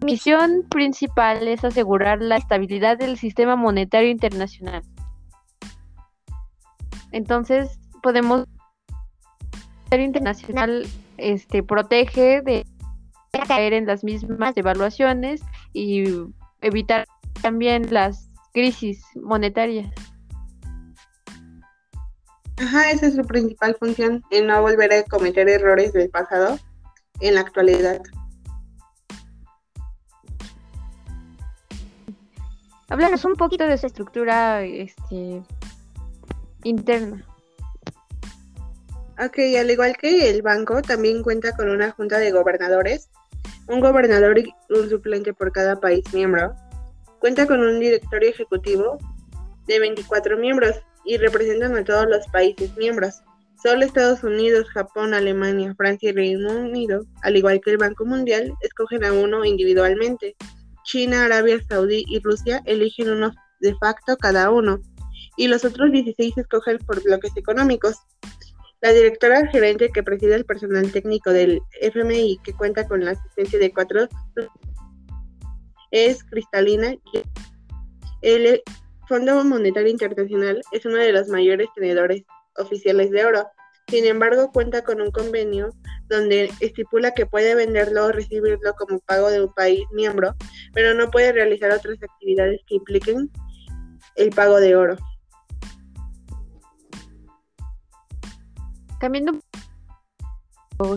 Mi 0.01 0.13
misión 0.13 0.65
principal 0.69 1.48
es 1.48 1.63
asegurar 1.63 2.21
la 2.21 2.36
estabilidad 2.36 2.98
del 2.98 3.17
sistema 3.17 3.55
monetario 3.55 4.10
internacional. 4.10 4.83
Entonces, 7.12 7.79
podemos 8.01 8.45
internacional 10.00 10.88
este 11.17 11.63
protege 11.63 12.41
de 12.41 12.65
caer 13.48 13.74
en 13.74 13.86
las 13.86 14.03
mismas 14.03 14.55
devaluaciones 14.55 15.41
y 15.74 16.03
evitar 16.62 17.05
también 17.41 17.93
las 17.93 18.29
crisis 18.53 19.03
monetarias. 19.15 19.89
Ajá, 22.57 22.91
esa 22.91 23.07
es 23.07 23.15
su 23.15 23.24
principal 23.24 23.75
función, 23.75 24.24
en 24.29 24.48
no 24.48 24.62
volver 24.62 24.93
a 24.93 25.03
cometer 25.03 25.50
errores 25.50 25.93
del 25.93 26.10
pasado 26.10 26.60
en 27.19 27.36
la 27.36 27.41
actualidad. 27.41 28.01
Háblanos 32.89 33.24
un 33.25 33.36
poquito 33.36 33.65
de 33.65 33.74
esa 33.74 33.88
estructura 33.88 34.63
este, 34.63 35.41
interna. 36.63 37.25
Ok, 39.23 39.37
al 39.59 39.69
igual 39.69 39.95
que 39.97 40.31
el 40.31 40.41
banco, 40.41 40.81
también 40.81 41.21
cuenta 41.21 41.55
con 41.55 41.69
una 41.69 41.91
junta 41.91 42.17
de 42.17 42.31
gobernadores, 42.31 43.11
un 43.67 43.79
gobernador 43.79 44.39
y 44.39 44.51
un 44.69 44.89
suplente 44.89 45.31
por 45.31 45.51
cada 45.51 45.79
país 45.79 46.03
miembro. 46.11 46.55
Cuenta 47.19 47.45
con 47.45 47.59
un 47.59 47.79
directorio 47.79 48.29
ejecutivo 48.29 48.97
de 49.67 49.79
24 49.79 50.37
miembros 50.37 50.75
y 51.05 51.17
representan 51.17 51.77
a 51.77 51.83
todos 51.83 52.07
los 52.07 52.25
países 52.29 52.75
miembros. 52.77 53.21
Solo 53.61 53.85
Estados 53.85 54.23
Unidos, 54.23 54.67
Japón, 54.69 55.13
Alemania, 55.13 55.75
Francia 55.77 56.09
y 56.09 56.13
Reino 56.13 56.51
Unido, 56.53 57.05
al 57.21 57.37
igual 57.37 57.61
que 57.61 57.69
el 57.69 57.77
Banco 57.77 58.05
Mundial, 58.05 58.51
escogen 58.61 59.05
a 59.05 59.13
uno 59.13 59.45
individualmente. 59.45 60.35
China, 60.83 61.25
Arabia 61.25 61.59
Saudí 61.69 62.05
y 62.07 62.21
Rusia 62.21 62.63
eligen 62.65 63.11
uno 63.11 63.31
de 63.59 63.75
facto 63.75 64.17
cada 64.17 64.49
uno, 64.49 64.81
y 65.37 65.47
los 65.47 65.63
otros 65.63 65.91
16 65.91 66.37
escogen 66.37 66.77
por 66.79 67.03
bloques 67.03 67.37
económicos. 67.37 67.97
La 68.81 68.93
directora 68.93 69.45
gerente 69.47 69.91
que 69.91 70.01
preside 70.01 70.33
el 70.33 70.45
personal 70.45 70.91
técnico 70.91 71.31
del 71.31 71.61
FMI, 71.81 72.39
que 72.43 72.53
cuenta 72.53 72.88
con 72.88 73.05
la 73.05 73.11
asistencia 73.11 73.59
de 73.59 73.71
cuatro, 73.71 74.07
es 75.91 76.23
Cristalina. 76.23 76.95
El 78.23 78.63
Fondo 79.07 79.43
Monetario 79.43 79.89
Internacional 79.89 80.61
es 80.71 80.85
uno 80.85 80.95
de 80.95 81.11
los 81.11 81.27
mayores 81.27 81.67
tenedores 81.75 82.23
oficiales 82.57 83.11
de 83.11 83.23
oro. 83.23 83.47
Sin 83.88 84.05
embargo, 84.05 84.51
cuenta 84.51 84.83
con 84.83 85.00
un 85.00 85.11
convenio 85.11 85.69
donde 86.07 86.50
estipula 86.59 87.13
que 87.13 87.25
puede 87.27 87.53
venderlo 87.53 88.05
o 88.05 88.11
recibirlo 88.11 88.73
como 88.73 89.00
pago 89.00 89.29
de 89.29 89.43
un 89.43 89.53
país 89.53 89.83
miembro, 89.91 90.33
pero 90.73 90.95
no 90.95 91.11
puede 91.11 91.31
realizar 91.33 91.71
otras 91.71 92.01
actividades 92.01 92.61
que 92.65 92.75
impliquen 92.75 93.29
el 94.15 94.29
pago 94.31 94.59
de 94.59 94.75
oro. 94.75 94.97
Cambiando, 99.01 99.39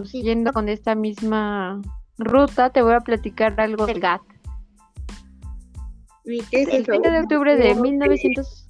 siguiendo 0.05 0.53
con 0.53 0.69
esta 0.69 0.95
misma 0.95 1.81
ruta, 2.19 2.69
te 2.69 2.83
voy 2.83 2.93
a 2.93 3.01
platicar 3.01 3.59
algo 3.59 3.87
del 3.87 3.99
GATT. 3.99 4.21
¿Y 6.27 6.43
qué 6.51 6.63
es 6.65 6.69
el 6.69 6.85
20 6.85 7.11
de 7.11 7.21
octubre 7.21 7.57
de 7.57 7.75
1900. 7.75 8.69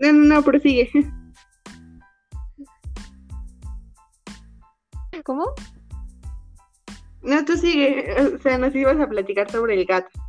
No, 0.00 0.12
no, 0.12 0.34
no, 0.34 0.42
prosigue. 0.42 0.90
¿Cómo? 5.24 5.54
No, 7.22 7.42
tú 7.46 7.56
sigue. 7.56 8.34
O 8.34 8.38
sea, 8.38 8.58
nos 8.58 8.74
ibas 8.74 9.00
a 9.00 9.08
platicar 9.08 9.50
sobre 9.50 9.80
el 9.80 9.86
GATT. 9.86 10.27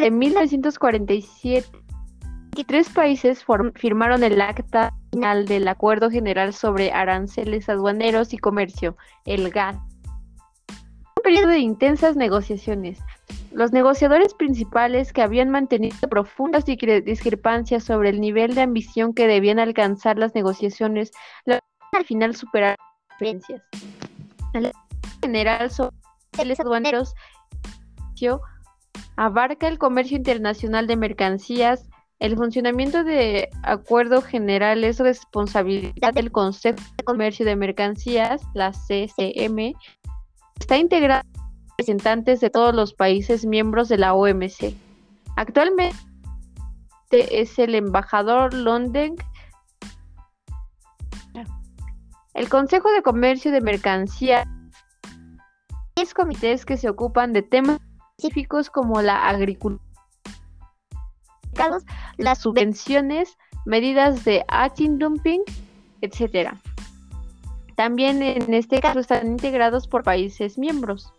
De 0.00 0.10
1947, 0.10 1.66
tres 2.64 2.88
países 2.88 3.44
firmaron 3.74 4.22
el 4.22 4.40
acta 4.40 4.94
final 5.12 5.46
del 5.46 5.68
Acuerdo 5.68 6.10
General 6.10 6.52
sobre 6.52 6.92
Aranceles 6.92 7.68
Aduaneros 7.68 8.32
y 8.32 8.38
Comercio, 8.38 8.96
el 9.24 9.50
GATT. 9.50 9.76
Un 9.76 11.22
periodo 11.22 11.48
de 11.48 11.58
intensas 11.58 12.16
negociaciones. 12.16 12.98
Los 13.54 13.72
negociadores 13.72 14.34
principales 14.34 15.12
que 15.12 15.22
habían 15.22 15.48
mantenido 15.48 15.96
profundas 16.10 16.64
discrepancias 16.64 17.84
sobre 17.84 18.08
el 18.08 18.20
nivel 18.20 18.56
de 18.56 18.62
ambición 18.62 19.14
que 19.14 19.28
debían 19.28 19.60
alcanzar 19.60 20.18
las 20.18 20.34
negociaciones, 20.34 21.12
al 21.92 22.04
final 22.04 22.34
superar 22.34 22.76
las 22.76 23.18
diferencias. 23.18 23.62
El 24.54 24.72
general 25.22 25.70
sobre 25.70 25.96
aranceles 26.32 26.58
aduaneros 26.58 27.14
abarca 29.16 29.68
el 29.68 29.78
comercio 29.78 30.16
internacional 30.16 30.88
de 30.88 30.96
mercancías. 30.96 31.88
El 32.18 32.36
funcionamiento 32.36 33.04
de 33.04 33.50
acuerdo 33.62 34.20
general 34.20 34.82
es 34.82 34.98
responsabilidad 34.98 36.12
del 36.12 36.32
Consejo 36.32 36.78
de 36.96 37.04
Comercio 37.04 37.46
de 37.46 37.54
Mercancías, 37.54 38.42
la 38.52 38.72
CCM. 38.72 39.74
Está 40.58 40.76
integrado 40.76 41.33
representantes 41.76 42.40
de 42.40 42.50
todos 42.50 42.74
los 42.74 42.94
países 42.94 43.44
miembros 43.44 43.88
de 43.88 43.98
la 43.98 44.14
OMC. 44.14 44.74
Actualmente 45.36 45.96
es 47.10 47.58
el 47.58 47.74
embajador 47.74 48.54
London. 48.54 49.16
El 52.34 52.48
Consejo 52.48 52.90
de 52.92 53.02
Comercio 53.02 53.50
de 53.50 53.60
Mercancías 53.60 54.46
es 55.96 56.14
comités 56.14 56.64
que 56.64 56.76
se 56.76 56.88
ocupan 56.88 57.32
de 57.32 57.42
temas 57.42 57.78
específicos 58.18 58.70
como 58.70 59.02
la 59.02 59.28
agricultura, 59.28 59.84
las 62.18 62.38
subvenciones, 62.38 63.36
medidas 63.64 64.24
de 64.24 64.44
anti-dumping, 64.48 65.42
etc. 66.02 66.54
También 67.76 68.22
en 68.22 68.54
este 68.54 68.80
caso 68.80 69.00
están 69.00 69.26
integrados 69.26 69.86
por 69.88 70.02
países 70.02 70.58
miembros. 70.58 71.12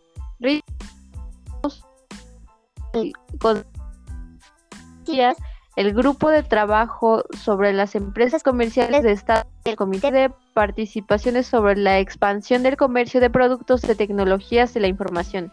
El 5.75 5.93
grupo 5.93 6.29
de 6.29 6.41
trabajo 6.41 7.25
sobre 7.37 7.73
las 7.73 7.95
empresas 7.95 8.43
comerciales 8.43 9.03
de 9.03 9.11
Estado 9.11 9.45
el 9.65 9.75
Comité 9.75 10.11
de 10.11 10.31
Participaciones 10.53 11.47
sobre 11.47 11.75
la 11.75 11.99
expansión 11.99 12.63
del 12.63 12.77
comercio 12.77 13.19
de 13.19 13.29
productos 13.29 13.81
de 13.81 13.95
tecnologías 13.95 14.73
de 14.73 14.79
la 14.79 14.87
información. 14.87 15.51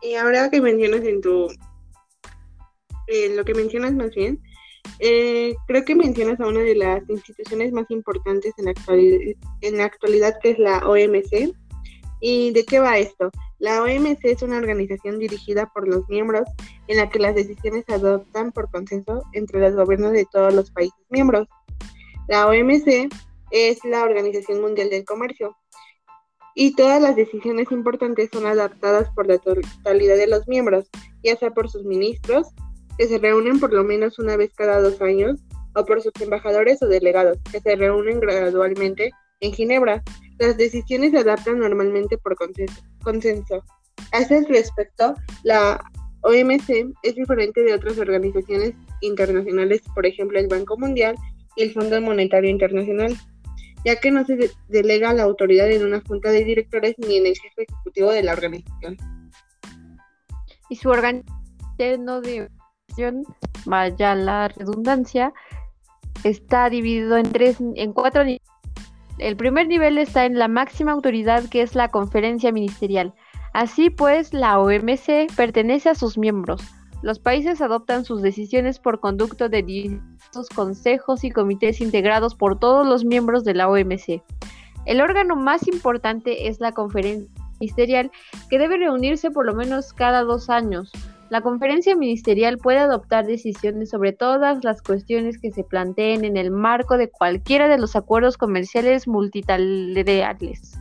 Y 0.00 0.14
ahora 0.14 0.50
que 0.50 0.60
mencionas 0.60 1.02
en 1.02 1.20
tu, 1.20 1.46
en 3.06 3.36
lo 3.36 3.44
que 3.44 3.54
mencionas 3.54 3.92
más 3.94 4.10
bien, 4.10 4.42
eh, 4.98 5.54
creo 5.68 5.84
que 5.84 5.94
mencionas 5.94 6.40
a 6.40 6.48
una 6.48 6.60
de 6.60 6.74
las 6.74 7.08
instituciones 7.08 7.72
más 7.72 7.88
importantes 7.90 8.52
en 8.58 8.64
la, 8.64 8.74
en 9.60 9.76
la 9.76 9.84
actualidad, 9.84 10.38
que 10.42 10.50
es 10.50 10.58
la 10.58 10.78
OMC. 10.78 11.54
¿Y 12.24 12.52
de 12.52 12.64
qué 12.64 12.78
va 12.78 12.98
esto? 12.98 13.32
La 13.58 13.82
OMC 13.82 14.20
es 14.22 14.42
una 14.42 14.56
organización 14.56 15.18
dirigida 15.18 15.68
por 15.74 15.88
los 15.88 16.08
miembros 16.08 16.48
en 16.86 16.98
la 16.98 17.10
que 17.10 17.18
las 17.18 17.34
decisiones 17.34 17.84
se 17.84 17.94
adoptan 17.94 18.52
por 18.52 18.70
consenso 18.70 19.24
entre 19.32 19.58
los 19.60 19.74
gobiernos 19.74 20.12
de 20.12 20.24
todos 20.30 20.54
los 20.54 20.70
países 20.70 21.04
miembros. 21.10 21.48
La 22.28 22.46
OMC 22.46 23.12
es 23.50 23.84
la 23.84 24.04
Organización 24.04 24.60
Mundial 24.60 24.88
del 24.88 25.04
Comercio 25.04 25.56
y 26.54 26.76
todas 26.76 27.02
las 27.02 27.16
decisiones 27.16 27.72
importantes 27.72 28.30
son 28.32 28.46
adaptadas 28.46 29.10
por 29.16 29.26
la 29.26 29.38
totalidad 29.38 30.16
de 30.16 30.28
los 30.28 30.46
miembros, 30.46 30.88
ya 31.24 31.36
sea 31.36 31.50
por 31.50 31.68
sus 31.68 31.84
ministros, 31.84 32.46
que 32.98 33.08
se 33.08 33.18
reúnen 33.18 33.58
por 33.58 33.72
lo 33.72 33.82
menos 33.82 34.20
una 34.20 34.36
vez 34.36 34.52
cada 34.54 34.80
dos 34.80 35.00
años, 35.02 35.40
o 35.74 35.84
por 35.84 36.00
sus 36.02 36.12
embajadores 36.20 36.80
o 36.82 36.86
delegados, 36.86 37.38
que 37.50 37.58
se 37.58 37.74
reúnen 37.74 38.20
gradualmente 38.20 39.10
en 39.40 39.52
Ginebra. 39.52 40.04
Las 40.42 40.56
decisiones 40.56 41.12
se 41.12 41.18
adaptan 41.18 41.60
normalmente 41.60 42.18
por 42.18 42.34
consenso. 43.04 43.62
A 44.10 44.18
ese 44.18 44.44
respecto, 44.48 45.14
la 45.44 45.80
OMC 46.22 46.92
es 47.04 47.14
diferente 47.14 47.62
de 47.62 47.72
otras 47.74 47.96
organizaciones 47.98 48.72
internacionales, 49.02 49.82
por 49.94 50.04
ejemplo 50.04 50.40
el 50.40 50.48
Banco 50.48 50.76
Mundial 50.76 51.14
y 51.54 51.62
el 51.62 51.72
Fondo 51.72 52.00
Monetario 52.00 52.50
Internacional 52.50 53.16
ya 53.84 53.96
que 54.00 54.10
no 54.10 54.24
se 54.24 54.50
delega 54.68 55.12
la 55.12 55.22
autoridad 55.22 55.70
en 55.70 55.84
una 55.84 56.00
junta 56.00 56.30
de 56.30 56.44
directores 56.44 56.96
ni 56.98 57.18
en 57.18 57.26
el 57.26 57.36
jefe 57.36 57.62
ejecutivo 57.68 58.10
de 58.10 58.24
la 58.24 58.32
organización. 58.32 58.96
Y 60.68 60.76
su 60.76 60.88
organización 60.88 61.34
de 61.78 63.22
vaya 63.64 64.14
la 64.16 64.48
redundancia, 64.48 65.32
está 66.24 66.68
dividido 66.68 67.16
en 67.16 67.32
tres, 67.32 67.58
en 67.60 67.92
cuatro 67.92 68.24
niveles. 68.24 68.41
El 69.18 69.36
primer 69.36 69.68
nivel 69.68 69.98
está 69.98 70.24
en 70.24 70.38
la 70.38 70.48
máxima 70.48 70.92
autoridad 70.92 71.48
que 71.48 71.62
es 71.62 71.74
la 71.74 71.88
conferencia 71.88 72.52
ministerial. 72.52 73.14
Así 73.52 73.90
pues, 73.90 74.32
la 74.32 74.58
OMC 74.58 75.34
pertenece 75.36 75.90
a 75.90 75.94
sus 75.94 76.16
miembros, 76.16 76.62
los 77.02 77.18
países 77.18 77.60
adoptan 77.60 78.04
sus 78.04 78.22
decisiones 78.22 78.78
por 78.78 79.00
conducto 79.00 79.48
de 79.48 79.64
diversos 79.64 80.48
consejos 80.54 81.24
y 81.24 81.32
comités 81.32 81.80
integrados 81.80 82.36
por 82.36 82.60
todos 82.60 82.86
los 82.86 83.04
miembros 83.04 83.42
de 83.42 83.54
la 83.54 83.68
OMC. 83.68 84.22
El 84.86 85.00
órgano 85.00 85.34
más 85.34 85.66
importante 85.66 86.46
es 86.46 86.60
la 86.60 86.70
conferencia 86.70 87.28
ministerial, 87.58 88.12
que 88.48 88.58
debe 88.58 88.76
reunirse 88.76 89.32
por 89.32 89.44
lo 89.46 89.54
menos 89.54 89.92
cada 89.92 90.22
dos 90.22 90.48
años. 90.48 90.92
La 91.32 91.40
conferencia 91.40 91.96
ministerial 91.96 92.58
puede 92.58 92.76
adoptar 92.76 93.24
decisiones 93.24 93.88
sobre 93.88 94.12
todas 94.12 94.62
las 94.64 94.82
cuestiones 94.82 95.38
que 95.38 95.50
se 95.50 95.64
planteen 95.64 96.26
en 96.26 96.36
el 96.36 96.50
marco 96.50 96.98
de 96.98 97.08
cualquiera 97.08 97.68
de 97.68 97.78
los 97.78 97.96
acuerdos 97.96 98.36
comerciales 98.36 99.08
multilaterales. 99.08 100.74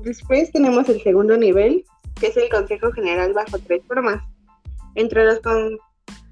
Después 0.00 0.50
tenemos 0.50 0.88
el 0.88 1.00
segundo 1.00 1.36
nivel, 1.36 1.84
que 2.18 2.26
es 2.26 2.36
el 2.36 2.48
Consejo 2.48 2.90
General 2.90 3.32
bajo 3.32 3.60
tres 3.60 3.80
formas. 3.86 4.24
Entre, 4.96 5.24
los 5.24 5.40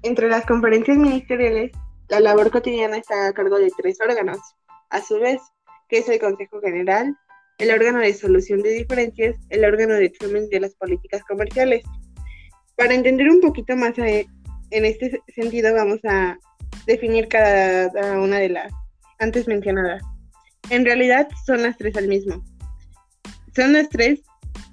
entre 0.03 0.27
las 0.27 0.45
conferencias 0.45 0.97
ministeriales, 0.97 1.71
la 2.09 2.19
labor 2.19 2.51
cotidiana 2.51 2.97
está 2.97 3.27
a 3.27 3.31
cargo 3.31 3.57
de 3.57 3.71
tres 3.77 3.99
órganos, 4.05 4.39
a 4.89 4.99
su 4.99 5.17
vez, 5.17 5.39
que 5.89 5.99
es 5.99 6.09
el 6.09 6.19
Consejo 6.19 6.61
General, 6.61 7.15
el 7.57 7.71
órgano 7.71 7.99
de 7.99 8.13
solución 8.13 8.61
de 8.61 8.69
diferencias, 8.71 9.35
el 9.49 9.65
órgano 9.65 9.95
de 9.95 10.05
examen 10.05 10.47
de 10.49 10.59
las 10.59 10.75
políticas 10.75 11.23
comerciales. 11.27 11.83
Para 12.75 12.93
entender 12.93 13.29
un 13.29 13.41
poquito 13.41 13.75
más 13.75 13.97
en 13.97 14.27
este 14.85 15.19
sentido, 15.33 15.73
vamos 15.73 15.99
a 16.03 16.37
definir 16.85 17.27
cada 17.27 18.19
una 18.19 18.37
de 18.37 18.49
las 18.49 18.71
antes 19.19 19.47
mencionadas. 19.47 20.03
En 20.69 20.85
realidad 20.85 21.27
son 21.45 21.63
las 21.63 21.77
tres 21.77 21.95
al 21.95 22.07
mismo. 22.07 22.43
Son 23.55 23.73
las 23.73 23.89
tres 23.89 24.21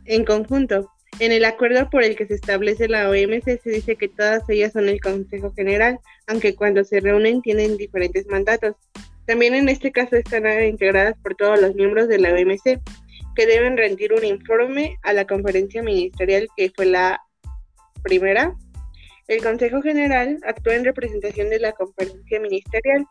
en 0.05 0.25
conjunto. 0.25 0.91
En 1.21 1.31
el 1.31 1.45
acuerdo 1.45 1.89
por 1.91 2.03
el 2.03 2.17
que 2.17 2.27
se 2.27 2.35
establece 2.35 2.89
la 2.89 3.09
OMC 3.09 3.63
se 3.63 3.71
dice 3.71 3.97
que 3.97 4.09
todas 4.09 4.43
ellas 4.49 4.73
son 4.73 4.89
el 4.89 5.01
Consejo 5.01 5.53
General, 5.55 6.01
aunque 6.27 6.57
cuando 6.57 6.85
se 6.85 7.01
reúnen 7.01 7.41
tienen 7.41 7.77
diferentes 7.77 8.27
mandatos. 8.27 8.75
También 9.27 9.55
en 9.55 9.69
este 9.69 9.91
caso 9.91 10.17
están 10.17 10.45
integradas 10.63 11.15
por 11.23 11.35
todos 11.35 11.61
los 11.61 11.75
miembros 11.75 12.09
de 12.09 12.19
la 12.19 12.33
OMC, 12.33 12.81
que 13.35 13.47
deben 13.47 13.77
rendir 13.77 14.13
un 14.13 14.25
informe 14.25 14.97
a 15.03 15.13
la 15.13 15.27
conferencia 15.27 15.83
ministerial 15.83 16.47
que 16.57 16.71
fue 16.75 16.87
la 16.87 17.21
primera. 18.03 18.55
El 19.27 19.43
Consejo 19.43 19.81
General 19.83 20.39
actúa 20.47 20.75
en 20.75 20.85
representación 20.85 21.49
de 21.49 21.59
la 21.59 21.73
conferencia 21.73 22.39
ministerial 22.41 23.07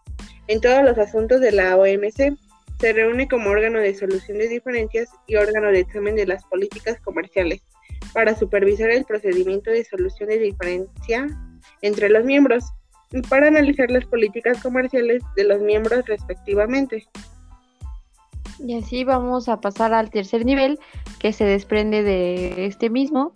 en 0.47 0.62
todos 0.62 0.84
los 0.84 0.97
asuntos 0.97 1.41
de 1.41 1.52
la 1.52 1.78
OMC 1.78 2.38
se 2.80 2.91
reúne 2.91 3.30
como 3.30 3.49
órgano 3.49 3.80
de 3.80 3.95
solución 3.95 4.39
de 4.39 4.49
diferencias 4.49 5.10
y 5.26 5.38
órgano 5.38 5.71
de 5.71 5.80
examen 5.80 6.17
de 6.17 6.26
las 6.26 6.43
políticas 6.43 6.99
comerciales 6.99 7.62
para 8.13 8.36
supervisar 8.36 8.89
el 8.89 9.06
procedimiento 9.06 9.71
de 9.71 9.86
solución 9.86 10.28
de 10.28 10.39
diferencia 10.39 11.28
entre 11.82 12.10
los 12.10 12.26
miembros 12.26 12.65
para 13.30 13.47
analizar 13.47 13.89
las 13.91 14.06
políticas 14.06 14.62
comerciales 14.62 15.23
de 15.36 15.43
los 15.43 15.62
miembros 15.62 16.06
respectivamente. 16.06 17.08
Y 18.60 18.78
así 18.78 19.04
vamos 19.04 19.49
a 19.49 19.60
pasar 19.60 19.93
al 19.93 20.10
tercer 20.10 20.45
nivel 20.45 20.80
que 21.19 21.34
se 21.34 21.45
desprende 21.45 22.04
de 22.04 22.65
este 22.65 22.89
mismo. 22.89 23.34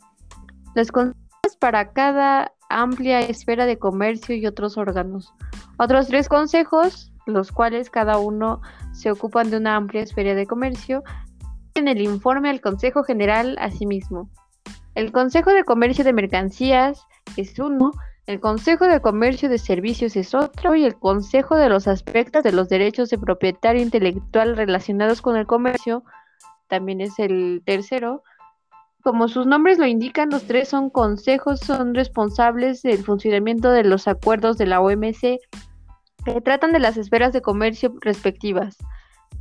Los 0.76 0.92
consejos 0.92 1.58
para 1.60 1.92
cada 1.92 2.54
amplia 2.70 3.22
esfera 3.22 3.66
de 3.66 3.78
comercio 3.78 4.36
y 4.36 4.46
otros 4.46 4.78
órganos. 4.78 5.34
Otros 5.78 6.08
tres 6.08 6.30
consejos 6.30 7.12
los 7.28 7.52
cuales 7.52 7.90
cada 7.90 8.18
uno 8.18 8.62
se 8.94 9.12
ocupan 9.12 9.52
de 9.52 9.58
una 9.58 9.76
amplia 9.76 10.02
esfera 10.02 10.34
de 10.34 10.48
comercio, 10.48 11.04
en 11.76 11.88
el 11.88 12.02
informe 12.02 12.50
al 12.50 12.62
Consejo 12.62 13.04
General 13.04 13.56
asimismo. 13.60 14.30
El 14.96 15.12
Consejo 15.12 15.52
de 15.52 15.64
Comercio 15.64 16.04
de 16.04 16.14
Mercancías 16.14 17.06
es 17.36 17.60
uno, 17.60 17.92
el 18.28 18.42
Consejo 18.42 18.88
de 18.88 19.02
Comercio 19.02 19.48
de 19.48 19.58
Servicios 19.58 20.18
es 20.18 20.36
otro 20.36 20.76
y 20.76 20.84
el 20.84 20.96
Consejo 20.96 21.56
de 21.56 21.70
los 21.70 21.88
aspectos 21.88 22.44
de 22.44 22.52
los 22.52 22.68
derechos 22.68 23.10
de 23.10 23.18
propietario 23.18 23.82
intelectual 23.82 24.58
relacionados 24.58 25.22
con 25.22 25.38
el 25.38 25.48
comercio 25.48 26.04
también 26.68 27.00
es 27.00 27.18
el 27.20 27.62
tercero. 27.66 28.24
Como 29.02 29.30
sus 29.30 29.46
nombres 29.46 29.78
lo 29.78 29.86
indican, 29.86 30.30
los 30.30 30.44
tres 30.44 30.68
son 30.68 30.90
consejos, 30.90 31.62
son 31.62 31.96
responsables 31.96 32.82
del 32.82 33.02
funcionamiento 33.04 33.72
de 33.72 33.86
los 33.86 34.10
acuerdos 34.10 34.58
de 34.58 34.66
la 34.66 34.82
OMC 34.82 35.40
que 36.26 36.42
tratan 36.44 36.74
de 36.74 36.80
las 36.80 36.98
esferas 36.98 37.32
de 37.32 37.42
comercio 37.42 37.96
respectivas. 38.02 38.76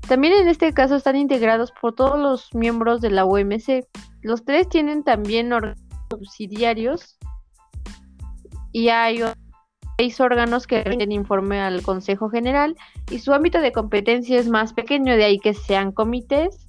También 0.06 0.34
en 0.34 0.46
este 0.46 0.72
caso 0.72 0.94
están 0.94 1.16
integrados 1.16 1.72
por 1.80 1.96
todos 1.96 2.20
los 2.20 2.54
miembros 2.54 3.00
de 3.00 3.10
la 3.10 3.24
OMC. 3.24 3.84
Los 4.22 4.44
tres 4.44 4.68
tienen 4.68 5.02
también 5.02 5.50
subsidiarios 6.08 7.18
y 8.76 8.90
hay 8.90 9.22
seis 9.96 10.20
órganos 10.20 10.66
que 10.66 10.84
rinden 10.84 11.10
informe 11.10 11.62
al 11.62 11.80
Consejo 11.80 12.28
General 12.28 12.76
y 13.10 13.20
su 13.20 13.32
ámbito 13.32 13.62
de 13.62 13.72
competencia 13.72 14.38
es 14.38 14.50
más 14.50 14.74
pequeño, 14.74 15.16
de 15.16 15.24
ahí 15.24 15.38
que 15.38 15.54
sean 15.54 15.92
comités, 15.92 16.66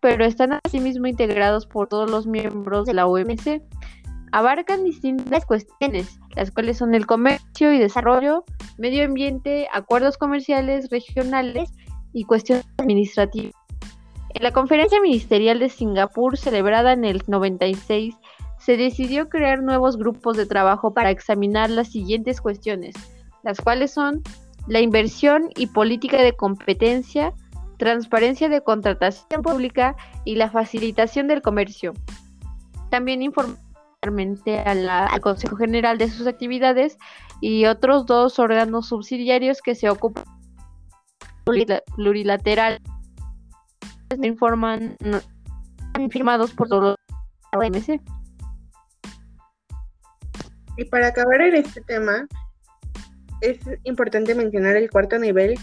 pero 0.00 0.26
están 0.26 0.60
asimismo 0.66 1.06
integrados 1.06 1.66
por 1.66 1.88
todos 1.88 2.10
los 2.10 2.26
miembros 2.26 2.84
de 2.84 2.92
la 2.92 3.06
OMC. 3.06 3.62
Abarcan 4.32 4.84
distintas 4.84 5.46
cuestiones, 5.46 6.20
las 6.36 6.50
cuales 6.50 6.76
son 6.76 6.94
el 6.94 7.06
comercio 7.06 7.72
y 7.72 7.78
desarrollo, 7.78 8.44
medio 8.76 9.06
ambiente, 9.06 9.66
acuerdos 9.72 10.18
comerciales 10.18 10.90
regionales 10.90 11.72
y 12.12 12.24
cuestiones 12.24 12.66
administrativas. 12.76 13.54
En 14.34 14.42
la 14.42 14.52
conferencia 14.52 15.00
ministerial 15.00 15.58
de 15.58 15.70
Singapur, 15.70 16.36
celebrada 16.36 16.92
en 16.92 17.06
el 17.06 17.22
96, 17.28 18.14
se 18.64 18.76
decidió 18.76 19.28
crear 19.28 19.62
nuevos 19.62 19.98
grupos 19.98 20.36
de 20.36 20.46
trabajo 20.46 20.94
para 20.94 21.10
examinar 21.10 21.68
las 21.68 21.88
siguientes 21.88 22.40
cuestiones, 22.40 22.94
las 23.42 23.60
cuales 23.60 23.92
son 23.92 24.22
la 24.66 24.80
inversión 24.80 25.50
y 25.56 25.66
política 25.66 26.22
de 26.22 26.32
competencia, 26.32 27.34
transparencia 27.78 28.48
de 28.48 28.62
contratación 28.62 29.42
pública 29.42 29.96
y 30.24 30.36
la 30.36 30.50
facilitación 30.50 31.28
del 31.28 31.42
comercio. 31.42 31.92
También 32.90 33.22
informó 33.22 33.56
al 34.02 35.20
Consejo 35.20 35.56
General 35.56 35.98
de 35.98 36.08
sus 36.08 36.26
actividades 36.26 36.98
y 37.40 37.66
otros 37.66 38.06
dos 38.06 38.38
órganos 38.38 38.88
subsidiarios 38.88 39.60
que 39.62 39.74
se 39.74 39.88
ocupan 39.88 40.24
plurilateral 41.44 42.80
informan 44.22 44.96
firmados 46.10 46.52
por 46.52 46.68
todos 46.68 46.96
los 47.52 47.66
OMC. 47.66 48.00
Y 50.76 50.84
para 50.84 51.08
acabar 51.08 51.40
en 51.40 51.56
este 51.56 51.80
tema, 51.82 52.26
es 53.40 53.58
importante 53.84 54.34
mencionar 54.34 54.76
el 54.76 54.90
cuarto 54.90 55.18
nivel, 55.18 55.54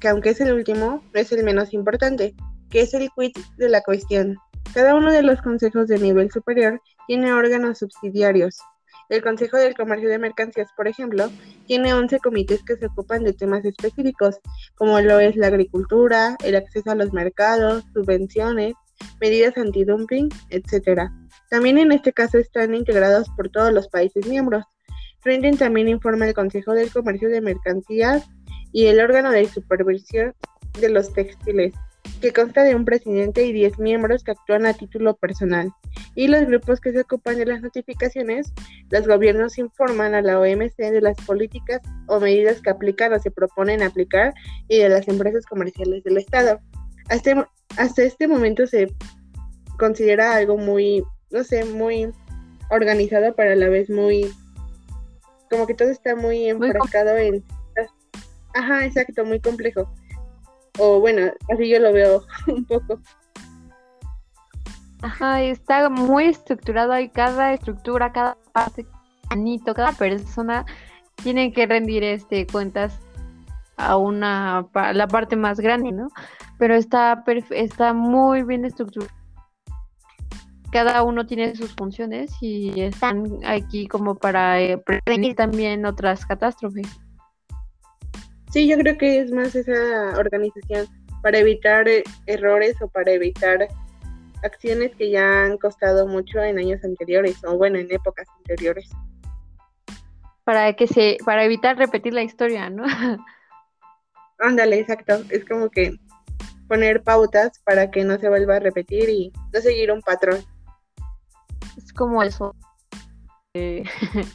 que 0.00 0.08
aunque 0.08 0.30
es 0.30 0.40
el 0.40 0.52
último, 0.52 1.02
no 1.12 1.20
es 1.20 1.32
el 1.32 1.44
menos 1.44 1.72
importante, 1.72 2.34
que 2.70 2.82
es 2.82 2.94
el 2.94 3.10
quid 3.16 3.32
de 3.56 3.68
la 3.68 3.82
cuestión. 3.82 4.36
Cada 4.74 4.94
uno 4.94 5.12
de 5.12 5.22
los 5.22 5.40
consejos 5.42 5.88
de 5.88 5.98
nivel 5.98 6.30
superior 6.30 6.80
tiene 7.06 7.32
órganos 7.32 7.78
subsidiarios, 7.78 8.58
el 9.12 9.22
Consejo 9.22 9.58
del 9.58 9.74
Comercio 9.74 10.08
de 10.08 10.18
Mercancías, 10.18 10.70
por 10.74 10.88
ejemplo, 10.88 11.30
tiene 11.66 11.92
11 11.92 12.18
comités 12.20 12.62
que 12.64 12.76
se 12.76 12.86
ocupan 12.86 13.24
de 13.24 13.34
temas 13.34 13.62
específicos, 13.62 14.40
como 14.74 14.98
lo 15.02 15.20
es 15.20 15.36
la 15.36 15.48
agricultura, 15.48 16.38
el 16.42 16.56
acceso 16.56 16.90
a 16.90 16.94
los 16.94 17.12
mercados, 17.12 17.84
subvenciones, 17.92 18.72
medidas 19.20 19.58
antidumping, 19.58 20.30
etc. 20.48 21.10
También 21.52 21.76
en 21.76 21.92
este 21.92 22.14
caso 22.14 22.38
están 22.38 22.74
integrados 22.74 23.28
por 23.36 23.50
todos 23.50 23.74
los 23.74 23.86
países 23.88 24.26
miembros. 24.26 24.64
Rinden 25.22 25.58
también 25.58 25.86
informa 25.86 26.26
el 26.26 26.32
Consejo 26.32 26.72
del 26.72 26.90
Comercio 26.90 27.28
de 27.28 27.42
Mercancías 27.42 28.26
y 28.72 28.86
el 28.86 28.98
órgano 29.00 29.30
de 29.30 29.46
supervisión 29.46 30.34
de 30.80 30.88
los 30.88 31.12
textiles 31.12 31.74
que 32.22 32.32
consta 32.32 32.62
de 32.62 32.74
un 32.74 32.86
presidente 32.86 33.44
y 33.44 33.52
10 33.52 33.80
miembros 33.80 34.24
que 34.24 34.30
actúan 34.30 34.64
a 34.64 34.72
título 34.72 35.14
personal. 35.14 35.70
Y 36.14 36.28
los 36.28 36.46
grupos 36.46 36.80
que 36.80 36.92
se 36.92 37.00
ocupan 37.00 37.36
de 37.36 37.44
las 37.44 37.60
notificaciones, 37.60 38.54
los 38.88 39.06
gobiernos 39.06 39.58
informan 39.58 40.14
a 40.14 40.22
la 40.22 40.40
OMC 40.40 40.76
de 40.76 41.02
las 41.02 41.18
políticas 41.26 41.82
o 42.06 42.18
medidas 42.18 42.62
que 42.62 42.70
aplican 42.70 43.12
o 43.12 43.18
se 43.18 43.30
proponen 43.30 43.82
aplicar 43.82 44.32
y 44.68 44.78
de 44.78 44.88
las 44.88 45.06
empresas 45.06 45.44
comerciales 45.44 46.02
del 46.02 46.16
Estado. 46.16 46.60
Hasta, 47.10 47.46
hasta 47.76 48.04
este 48.04 48.26
momento 48.26 48.66
se 48.66 48.90
considera 49.76 50.34
algo 50.34 50.56
muy, 50.56 51.04
no 51.32 51.44
sé, 51.44 51.64
muy 51.64 52.12
organizado, 52.70 53.34
pero 53.34 53.52
a 53.52 53.56
la 53.56 53.68
vez 53.68 53.90
muy, 53.90 54.32
como 55.50 55.66
que 55.66 55.74
todo 55.74 55.90
está 55.90 56.16
muy 56.16 56.48
enfrascado 56.48 57.16
en... 57.16 57.44
Ajá, 58.54 58.84
exacto, 58.84 59.24
muy 59.24 59.40
complejo. 59.40 59.90
O 60.78 61.00
bueno, 61.00 61.32
así 61.52 61.68
yo 61.68 61.78
lo 61.78 61.92
veo 61.92 62.22
un 62.46 62.64
poco. 62.64 63.00
Ajá, 65.02 65.42
está 65.42 65.88
muy 65.88 66.26
estructurado 66.26 66.92
hay 66.92 67.08
cada 67.08 67.52
estructura, 67.52 68.12
cada 68.12 68.36
parte, 68.52 68.86
cada 69.74 69.92
persona 69.92 70.64
tiene 71.22 71.52
que 71.52 71.66
rendir 71.66 72.04
este 72.04 72.46
cuentas 72.46 73.00
a 73.76 73.96
una 73.96 74.66
la 74.92 75.08
parte 75.08 75.34
más 75.34 75.58
grande, 75.58 75.90
¿no? 75.90 76.08
Pero 76.58 76.74
está 76.74 77.24
está 77.50 77.92
muy 77.92 78.42
bien 78.42 78.64
estructurado. 78.64 79.21
Cada 80.72 81.02
uno 81.02 81.26
tiene 81.26 81.54
sus 81.54 81.74
funciones 81.74 82.32
y 82.40 82.80
están 82.80 83.40
aquí 83.44 83.86
como 83.86 84.14
para 84.14 84.60
eh, 84.60 84.78
prevenir 84.78 85.36
también 85.36 85.84
otras 85.84 86.24
catástrofes. 86.24 86.88
Sí, 88.50 88.66
yo 88.66 88.78
creo 88.78 88.96
que 88.96 89.20
es 89.20 89.30
más 89.32 89.54
esa 89.54 90.18
organización 90.18 90.86
para 91.22 91.38
evitar 91.38 91.88
eh, 91.88 92.02
errores 92.26 92.80
o 92.80 92.88
para 92.88 93.12
evitar 93.12 93.68
acciones 94.42 94.94
que 94.96 95.10
ya 95.10 95.44
han 95.44 95.58
costado 95.58 96.06
mucho 96.06 96.42
en 96.42 96.58
años 96.58 96.82
anteriores 96.84 97.36
o 97.44 97.56
bueno, 97.56 97.78
en 97.78 97.92
épocas 97.92 98.26
anteriores. 98.38 98.88
Para 100.44 100.72
que 100.72 100.86
se 100.86 101.18
para 101.24 101.44
evitar 101.44 101.76
repetir 101.76 102.14
la 102.14 102.22
historia, 102.22 102.68
¿no? 102.68 102.84
Ándale, 104.38 104.80
exacto, 104.80 105.22
es 105.30 105.44
como 105.44 105.70
que 105.70 105.96
poner 106.66 107.02
pautas 107.02 107.60
para 107.64 107.90
que 107.90 108.04
no 108.04 108.18
se 108.18 108.28
vuelva 108.28 108.56
a 108.56 108.60
repetir 108.60 109.08
y 109.08 109.32
no 109.52 109.60
seguir 109.60 109.92
un 109.92 110.00
patrón. 110.00 110.42
Es 111.76 111.92
como 111.92 112.22
eso. 112.22 112.54
Eh, 113.54 113.84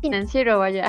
financiero, 0.00 0.58
vaya. 0.58 0.88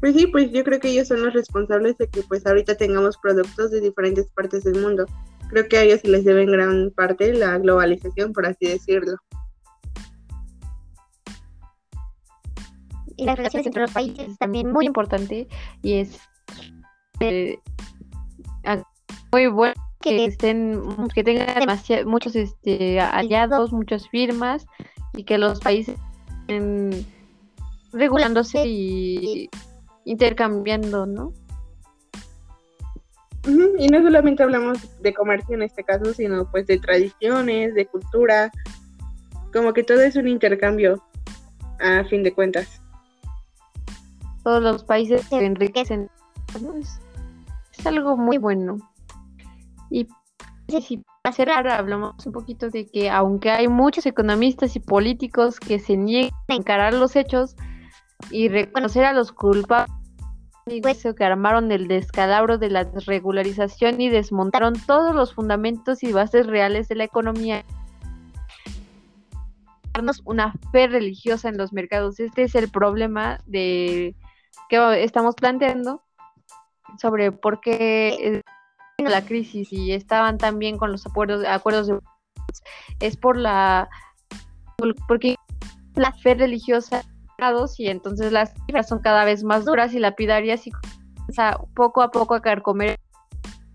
Pues 0.00 0.14
sí, 0.14 0.26
pues 0.26 0.50
yo 0.50 0.64
creo 0.64 0.80
que 0.80 0.88
ellos 0.88 1.08
son 1.08 1.22
los 1.22 1.34
responsables 1.34 1.96
de 1.98 2.08
que 2.08 2.22
pues 2.22 2.46
ahorita 2.46 2.76
tengamos 2.76 3.18
productos 3.18 3.70
de 3.70 3.80
diferentes 3.80 4.30
partes 4.30 4.64
del 4.64 4.80
mundo. 4.80 5.06
Creo 5.50 5.68
que 5.68 5.76
a 5.78 5.82
ellos 5.82 6.00
se 6.00 6.08
les 6.08 6.24
debe 6.24 6.42
en 6.42 6.52
gran 6.52 6.90
parte 6.90 7.34
la 7.34 7.58
globalización, 7.58 8.32
por 8.32 8.46
así 8.46 8.66
decirlo. 8.66 9.16
Y 13.16 13.24
las 13.24 13.36
relaciones 13.36 13.66
entre 13.66 13.82
los 13.82 13.92
países 13.92 14.28
es 14.30 14.38
también 14.38 14.72
muy 14.72 14.86
importante 14.86 15.48
y 15.82 15.94
es 15.94 16.18
eh, 17.20 17.58
muy 19.32 19.46
bueno 19.48 19.89
que 20.00 20.24
estén 20.24 20.82
que 21.14 21.22
tengan 21.22 21.46
muchos 22.06 22.34
este, 22.36 23.00
aliados, 23.00 23.72
muchas 23.72 24.08
firmas 24.08 24.66
y 25.14 25.24
que 25.24 25.38
los 25.38 25.60
países 25.60 25.96
estén 26.40 27.06
regulándose 27.92 28.64
y 28.66 29.50
intercambiando, 30.04 31.06
¿no? 31.06 31.32
Y 33.78 33.88
no 33.88 34.02
solamente 34.02 34.42
hablamos 34.42 34.78
de 35.00 35.14
comercio 35.14 35.54
en 35.54 35.62
este 35.62 35.82
caso, 35.82 36.12
sino 36.12 36.50
pues 36.50 36.66
de 36.66 36.78
tradiciones, 36.78 37.74
de 37.74 37.86
cultura, 37.86 38.50
como 39.52 39.72
que 39.72 39.82
todo 39.82 40.00
es 40.02 40.16
un 40.16 40.28
intercambio 40.28 41.02
a 41.80 42.04
fin 42.04 42.22
de 42.22 42.32
cuentas. 42.32 42.80
Todos 44.44 44.62
los 44.62 44.84
países 44.84 45.22
se 45.22 45.44
enriquecen. 45.44 46.10
Es, 46.78 47.86
algo 47.86 48.16
muy 48.16 48.36
bueno. 48.36 48.76
Y 49.90 50.08
si 50.68 51.02
para 51.22 51.34
cerrar 51.34 51.68
hablamos 51.68 52.24
un 52.24 52.32
poquito 52.32 52.70
de 52.70 52.86
que 52.86 53.10
aunque 53.10 53.50
hay 53.50 53.68
muchos 53.68 54.06
economistas 54.06 54.76
y 54.76 54.80
políticos 54.80 55.60
que 55.60 55.78
se 55.78 55.96
niegan 55.96 56.30
a 56.48 56.54
encarar 56.54 56.94
los 56.94 57.16
hechos, 57.16 57.56
y 58.30 58.48
reconocer 58.48 59.04
a 59.04 59.12
los 59.12 59.32
culpables 59.32 59.88
que 61.16 61.24
armaron 61.24 61.72
el 61.72 61.88
descalabro 61.88 62.58
de 62.58 62.70
la 62.70 62.84
desregularización 62.84 64.00
y 64.00 64.08
desmontaron 64.08 64.74
todos 64.86 65.14
los 65.14 65.34
fundamentos 65.34 66.02
y 66.02 66.12
bases 66.12 66.46
reales 66.46 66.88
de 66.88 66.96
la 66.96 67.04
economía. 67.04 67.64
Darnos 69.94 70.22
una 70.24 70.54
fe 70.70 70.86
religiosa 70.86 71.48
en 71.48 71.56
los 71.56 71.72
mercados. 71.72 72.20
Este 72.20 72.44
es 72.44 72.54
el 72.54 72.70
problema 72.70 73.40
de 73.46 74.14
que 74.68 75.02
estamos 75.02 75.34
planteando 75.34 76.02
sobre 77.00 77.32
por 77.32 77.60
qué 77.60 78.42
la 79.08 79.24
crisis 79.24 79.72
y 79.72 79.92
estaban 79.92 80.38
también 80.38 80.76
con 80.76 80.92
los 80.92 81.06
acuerdos, 81.06 81.44
acuerdos 81.46 81.86
de 81.86 81.98
es 82.98 83.16
por 83.16 83.36
la 83.36 83.88
porque 85.06 85.36
la 85.94 86.12
fe 86.12 86.34
religiosa 86.34 87.04
y 87.78 87.88
entonces 87.88 88.32
las 88.32 88.52
cifras 88.66 88.88
son 88.88 88.98
cada 89.00 89.24
vez 89.24 89.44
más 89.44 89.64
duras 89.64 89.94
y 89.94 89.98
lapidarias 89.98 90.66
y 90.66 90.72
poco 91.74 92.02
a 92.02 92.10
poco 92.10 92.34
a 92.34 92.42
carcomer 92.42 92.98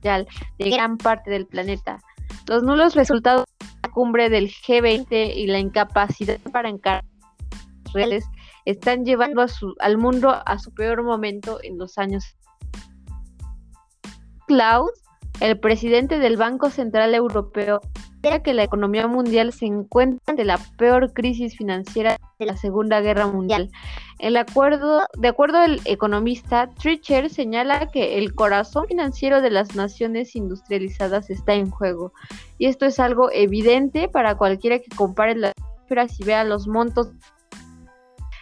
de 0.01 0.69
gran 0.69 0.97
parte 0.97 1.31
del 1.31 1.47
planeta. 1.47 1.99
Los 2.47 2.61
nulos 2.61 2.93
resultados 2.93 3.45
de 3.59 3.67
la 3.83 3.89
cumbre 3.91 4.29
del 4.29 4.51
G20 4.51 5.35
y 5.35 5.47
la 5.47 5.57
incapacidad 5.57 6.39
para 6.51 6.69
encarar 6.69 7.03
reales 7.91 8.23
están 8.65 9.03
llevando 9.03 9.41
a 9.41 9.47
su, 9.47 9.73
al 9.79 9.97
mundo 9.97 10.29
a 10.29 10.59
su 10.59 10.71
peor 10.71 11.01
momento 11.01 11.59
en 11.63 11.79
los 11.79 11.97
años. 11.97 12.35
Klaus, 14.45 14.91
el 15.39 15.59
presidente 15.59 16.19
del 16.19 16.37
Banco 16.37 16.69
Central 16.69 17.13
Europeo, 17.13 17.81
que 18.43 18.53
la 18.53 18.63
economía 18.63 19.07
mundial 19.07 19.53
se 19.53 19.65
encuentra 19.67 20.19
ante 20.25 20.45
la 20.45 20.57
peor 20.77 21.13
crisis 21.13 21.55
financiera 21.55 22.17
de 22.39 22.45
la 22.47 22.57
Segunda 22.57 22.99
Guerra 22.99 23.27
Mundial. 23.27 23.69
El 24.17 24.35
acuerdo, 24.37 25.01
de 25.17 25.27
acuerdo 25.27 25.59
al 25.59 25.79
economista, 25.85 26.69
Tricher 26.81 27.29
señala 27.29 27.87
que 27.87 28.17
el 28.17 28.33
corazón 28.33 28.87
financiero 28.87 29.41
de 29.41 29.51
las 29.51 29.75
naciones 29.75 30.35
industrializadas 30.35 31.29
está 31.29 31.53
en 31.53 31.69
juego. 31.69 32.13
Y 32.57 32.65
esto 32.65 32.85
es 32.87 32.99
algo 32.99 33.29
evidente 33.31 34.07
para 34.07 34.35
cualquiera 34.35 34.79
que 34.79 34.95
compare 34.95 35.35
las 35.35 35.53
cifras 35.83 36.19
y 36.19 36.23
vea 36.23 36.43
los 36.43 36.67
montos 36.67 37.11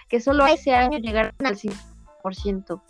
que 0.07 0.21
solo 0.21 0.45
ese 0.45 0.75
año 0.75 0.97
llegaron 0.99 1.33
al 1.43 1.57
5%. 1.57 2.81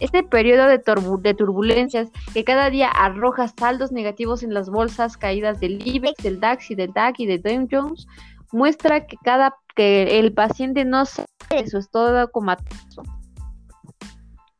Este 0.00 0.22
periodo 0.22 0.66
de, 0.68 1.34
turbulencias 1.34 2.08
que 2.32 2.44
cada 2.44 2.70
día 2.70 2.88
arroja 2.88 3.48
saldos 3.48 3.90
negativos 3.90 4.42
en 4.42 4.54
las 4.54 4.70
bolsas 4.70 5.16
caídas 5.16 5.58
del 5.58 5.86
IBEX, 5.86 6.22
del 6.22 6.40
DAX 6.40 6.70
y 6.70 6.74
del 6.76 6.92
DAC 6.92 7.20
y 7.20 7.26
de 7.26 7.38
Dow 7.38 7.68
Jones 7.70 8.06
muestra 8.52 9.06
que 9.06 9.16
cada 9.24 9.56
que 9.74 10.18
el 10.18 10.32
paciente 10.32 10.84
no 10.84 11.04
sabe 11.04 11.28
eso 11.50 11.78
es 11.78 11.90
todo 11.90 12.30
comatoso. 12.30 13.02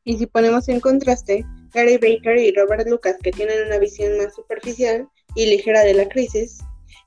Y 0.04 0.16
si 0.16 0.26
ponemos 0.26 0.68
en 0.68 0.80
contraste, 0.80 1.44
Gary 1.74 1.98
Baker 1.98 2.38
y 2.38 2.52
Robert 2.52 2.88
Lucas, 2.88 3.16
que 3.22 3.30
tienen 3.30 3.66
una 3.66 3.78
visión 3.78 4.16
más 4.16 4.34
superficial 4.34 5.06
y 5.34 5.46
ligera 5.46 5.82
de 5.82 5.94
la 5.94 6.08
crisis, 6.08 6.58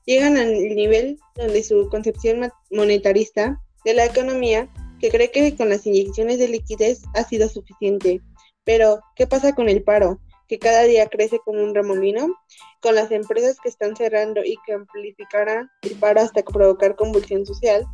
llegan 0.06 0.36
al 0.36 0.52
nivel 0.52 1.18
donde 1.34 1.62
su 1.64 1.88
concepción 1.88 2.52
monetarista 2.70 3.60
de 3.84 3.94
la 3.94 4.04
economía 4.04 4.68
que 5.02 5.10
cree 5.10 5.32
que 5.32 5.56
con 5.56 5.68
las 5.68 5.84
inyecciones 5.84 6.38
de 6.38 6.48
liquidez 6.48 7.02
ha 7.14 7.24
sido 7.24 7.48
suficiente. 7.48 8.22
Pero, 8.64 9.00
¿qué 9.16 9.26
pasa 9.26 9.52
con 9.52 9.68
el 9.68 9.82
paro? 9.82 10.18
que 10.48 10.58
cada 10.58 10.82
día 10.82 11.06
crece 11.06 11.38
como 11.46 11.62
un 11.62 11.74
remolino, 11.74 12.28
con 12.82 12.94
las 12.94 13.10
empresas 13.10 13.56
que 13.62 13.70
están 13.70 13.96
cerrando 13.96 14.44
y 14.44 14.58
que 14.66 14.74
amplificarán 14.74 15.70
el 15.80 15.98
paro 15.98 16.20
hasta 16.20 16.42
provocar 16.42 16.94
convulsión 16.94 17.46
social, 17.46 17.86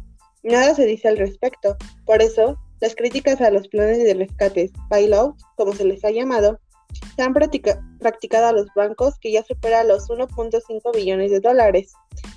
nada 0.42 0.74
se 0.74 0.84
dice 0.84 1.06
al 1.06 1.18
respecto. 1.18 1.76
Por 2.04 2.20
eso, 2.20 2.58
las 2.80 2.96
críticas 2.96 3.40
a 3.40 3.52
los 3.52 3.68
planes 3.68 3.98
de 3.98 4.14
rescates, 4.14 4.72
bailout, 4.88 5.36
como 5.54 5.72
se 5.72 5.84
les 5.84 6.04
ha 6.04 6.10
llamado, 6.10 6.58
se 7.14 7.22
han 7.22 7.32
practicado 7.32 8.46
a 8.48 8.52
los 8.52 8.66
bancos 8.74 9.14
que 9.20 9.30
ya 9.30 9.44
supera 9.44 9.84
los 9.84 10.08
1.5 10.08 10.96
billones 10.96 11.30
de 11.30 11.38
dólares. 11.38 11.92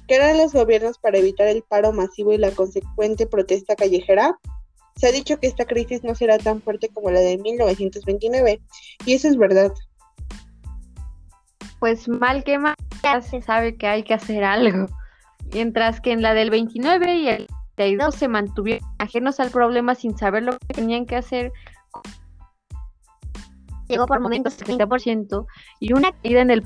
¿Qué 0.08 0.18
harán 0.18 0.38
los 0.38 0.54
gobiernos 0.54 1.00
para 1.00 1.18
evitar 1.18 1.48
el 1.48 1.64
paro 1.64 1.94
masivo 1.94 2.32
y 2.32 2.38
la 2.38 2.52
consecuente 2.52 3.26
protesta 3.26 3.76
callejera? 3.76 4.38
Se 4.96 5.08
ha 5.08 5.12
dicho 5.12 5.40
que 5.40 5.48
esta 5.48 5.66
crisis 5.66 6.04
no 6.04 6.16
será 6.16 6.38
tan 6.38 6.62
fuerte 6.62 6.90
como 6.90 7.12
la 7.12 7.20
de 7.20 7.38
1929, 7.38 8.62
y 9.06 9.14
eso 9.14 9.28
es 9.28 9.38
verdad. 9.38 9.72
Pues 11.80 12.08
mal 12.08 12.44
que 12.44 12.60
mal, 12.60 12.76
ya 13.04 13.22
se 13.22 13.42
sabe 13.42 13.76
que 13.76 13.88
hay 13.88 14.04
que 14.04 14.14
hacer 14.14 14.44
algo. 14.44 14.88
Mientras 15.54 16.00
que 16.02 16.12
en 16.12 16.22
la 16.22 16.34
del 16.34 16.50
29 16.50 17.16
y 17.16 17.28
el 17.28 17.48
32 17.76 18.16
se 18.16 18.28
mantuvieron 18.28 18.88
ajenos 19.00 19.40
al 19.40 19.50
problema 19.50 19.96
sin 19.96 20.18
saber 20.18 20.44
lo 20.44 20.52
que 20.52 20.74
tenían 20.74 21.06
que 21.06 21.16
hacer. 21.16 21.52
Llegó 23.88 24.06
por 24.06 24.20
momentos 24.20 24.62
el 24.62 24.78
30% 24.80 25.46
y 25.80 25.94
una 25.94 26.12
caída 26.12 26.42
en 26.42 26.52
el 26.52 26.64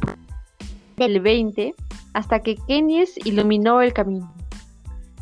del 0.97 1.21
20 1.21 1.73
hasta 2.13 2.39
que 2.39 2.55
Keynes 2.67 3.17
iluminó 3.25 3.81
el 3.81 3.93
camino. 3.93 4.31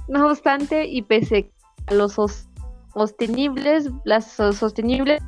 No 0.08 0.28
obstante, 0.28 0.86
y 0.86 1.02
pese 1.02 1.50
a 1.88 1.94
los 1.94 2.20
sostenibles, 2.94 3.90
las 4.06 4.32
sostenibles 4.32 5.22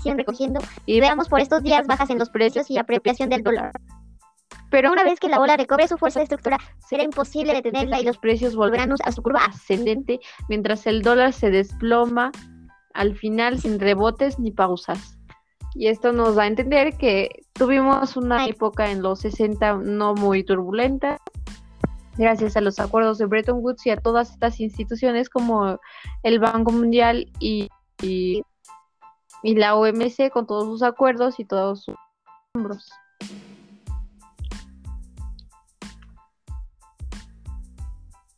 siguen 0.00 0.18
recogiendo 0.18 0.60
y 0.86 1.00
veamos 1.00 1.28
por 1.28 1.40
estos 1.40 1.62
días 1.62 1.86
bajas 1.86 2.10
en 2.10 2.18
los 2.18 2.30
precios 2.30 2.70
y 2.70 2.78
apropiación 2.78 3.28
del 3.28 3.42
dólar. 3.42 3.72
Pero 4.70 4.92
una 4.92 5.02
vez 5.02 5.18
que 5.18 5.28
la 5.28 5.38
bola 5.38 5.56
recobre 5.56 5.88
su 5.88 5.96
fuerza 5.96 6.20
de 6.20 6.24
estructura, 6.24 6.58
será 6.78 7.02
imposible 7.02 7.54
detenerla 7.54 8.00
y 8.00 8.04
los 8.04 8.18
precios 8.18 8.54
volverán 8.54 8.92
a 9.02 9.12
su 9.12 9.22
curva 9.22 9.44
ascendente 9.46 10.20
mientras 10.48 10.86
el 10.86 11.02
dólar 11.02 11.32
se 11.32 11.50
desploma 11.50 12.30
al 12.92 13.16
final 13.16 13.58
sin 13.58 13.80
rebotes 13.80 14.38
ni 14.38 14.50
pausas. 14.50 15.17
Y 15.74 15.88
esto 15.88 16.12
nos 16.12 16.34
da 16.34 16.44
a 16.44 16.46
entender 16.46 16.96
que 16.96 17.44
tuvimos 17.52 18.16
una 18.16 18.46
época 18.46 18.90
en 18.90 19.02
los 19.02 19.20
60 19.20 19.74
no 19.78 20.14
muy 20.14 20.44
turbulenta, 20.44 21.18
gracias 22.18 22.56
a 22.56 22.60
los 22.60 22.80
acuerdos 22.80 23.18
de 23.18 23.26
Bretton 23.26 23.60
Woods 23.62 23.86
y 23.86 23.90
a 23.90 23.96
todas 23.96 24.30
estas 24.32 24.60
instituciones 24.60 25.30
como 25.30 25.78
el 26.22 26.40
Banco 26.40 26.72
Mundial 26.72 27.30
y, 27.38 27.68
y, 28.02 28.42
la 29.42 29.76
OMC 29.76 30.30
con 30.32 30.46
todos 30.46 30.64
sus 30.64 30.82
acuerdos 30.82 31.38
y 31.38 31.44
todos 31.44 31.84
sus 31.84 31.94
miembros. 32.54 32.90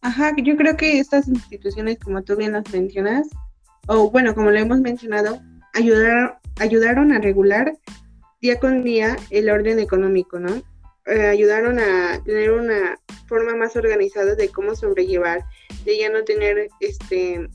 Ajá, 0.02 0.32
yo 0.42 0.56
creo 0.56 0.76
que 0.76 0.98
estas 0.98 1.28
instituciones, 1.28 1.98
como 1.98 2.22
tú 2.22 2.36
bien 2.36 2.52
las 2.52 2.70
mencionas, 2.72 3.28
o 3.86 4.10
bueno, 4.10 4.34
como 4.34 4.50
lo 4.50 4.58
hemos 4.58 4.80
mencionado, 4.80 5.40
ayudaron, 5.74 6.32
ayudaron 6.58 7.12
a 7.12 7.20
regular 7.20 7.72
día 8.40 8.58
con 8.58 8.82
día 8.82 9.16
el 9.30 9.50
orden 9.50 9.78
económico, 9.78 10.38
¿no? 10.38 10.62
Eh, 11.06 11.26
ayudaron 11.26 11.78
a 11.78 12.22
tener 12.24 12.52
una 12.52 12.98
forma 13.26 13.54
más 13.54 13.76
organizada 13.76 14.34
de 14.34 14.48
cómo 14.48 14.74
sobrellevar, 14.74 15.44
de 15.84 15.98
ya 15.98 16.10
no 16.10 16.24
tener 16.24 16.68
este 16.80 17.48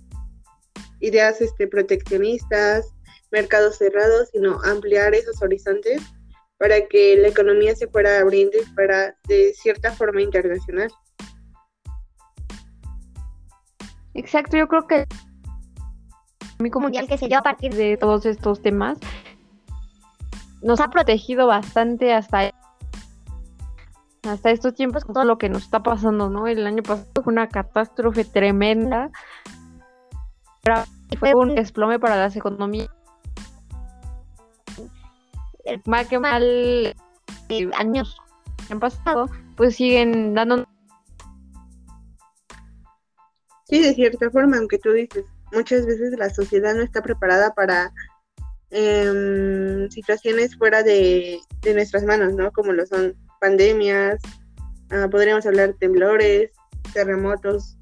ideas 1.00 1.42
este, 1.42 1.68
proteccionistas, 1.68 2.94
mercados 3.32 3.78
cerrados, 3.78 4.30
sino 4.32 4.62
ampliar 4.64 5.14
esos 5.14 5.42
horizontes 5.42 6.02
para 6.58 6.88
que 6.88 7.18
la 7.18 7.28
economía 7.28 7.76
se 7.76 7.88
fuera 7.88 8.20
abriendo 8.20 8.58
y 8.58 8.66
fuera 8.74 9.16
de 9.28 9.54
cierta 9.54 9.92
forma 9.92 10.22
internacional. 10.22 10.90
Exacto, 14.14 14.58
yo 14.58 14.68
creo 14.68 14.88
que 14.88 15.06
mundial 16.60 17.08
que 17.08 17.18
se 17.18 17.28
dio 17.28 17.40
a 17.40 17.44
partir 17.44 17.74
de 17.74 17.98
todos 17.98 18.26
estos 18.26 18.62
temas 18.62 18.98
nos 20.62 20.80
ha 20.80 20.90
protegido 20.90 21.46
bastante 21.46 22.14
hasta 22.14 22.52
hasta 24.24 24.50
estos 24.50 24.74
tiempos 24.74 25.06
con 25.06 25.14
todo 25.14 25.26
lo 25.26 25.38
que 25.38 25.50
nos 25.50 25.64
está 25.64 25.84
pasando, 25.84 26.30
¿no? 26.30 26.48
El 26.48 26.66
año 26.66 26.82
pasado 26.82 27.08
fue 27.24 27.32
una 27.32 27.48
catástrofe 27.48 28.26
tremenda. 28.26 29.12
Fue 31.20 31.36
un 31.36 31.54
desplome 31.54 32.00
para 32.00 32.16
las 32.16 32.36
economías. 32.36 32.90
Mal 35.86 36.08
que 36.08 36.18
mal, 36.18 36.44
eh, 37.50 37.70
años 37.78 38.18
han 38.72 38.80
pasado, 38.80 39.30
pues 39.56 39.76
siguen 39.76 40.34
dando. 40.34 40.66
Sí, 43.66 43.82
de 43.82 43.94
cierta 43.94 44.32
forma, 44.32 44.58
aunque 44.58 44.80
tú 44.80 44.92
dices, 44.92 45.26
muchas 45.56 45.86
veces 45.86 46.18
la 46.18 46.30
sociedad 46.30 46.76
no 46.76 46.84
está 46.84 47.02
preparada 47.02 47.54
para 47.54 47.92
em, 48.70 49.90
situaciones 49.90 50.56
fuera 50.58 50.84
de, 50.84 51.40
nuestras 51.74 52.04
manos, 52.04 52.34
¿no? 52.34 52.52
Como 52.52 52.74
lo 52.74 52.86
son 52.86 53.16
pandemias, 53.40 54.22
ah, 54.92 55.08
podríamos 55.10 55.46
hablar 55.46 55.74
temblores, 55.80 56.52
terremotos, 56.94 57.78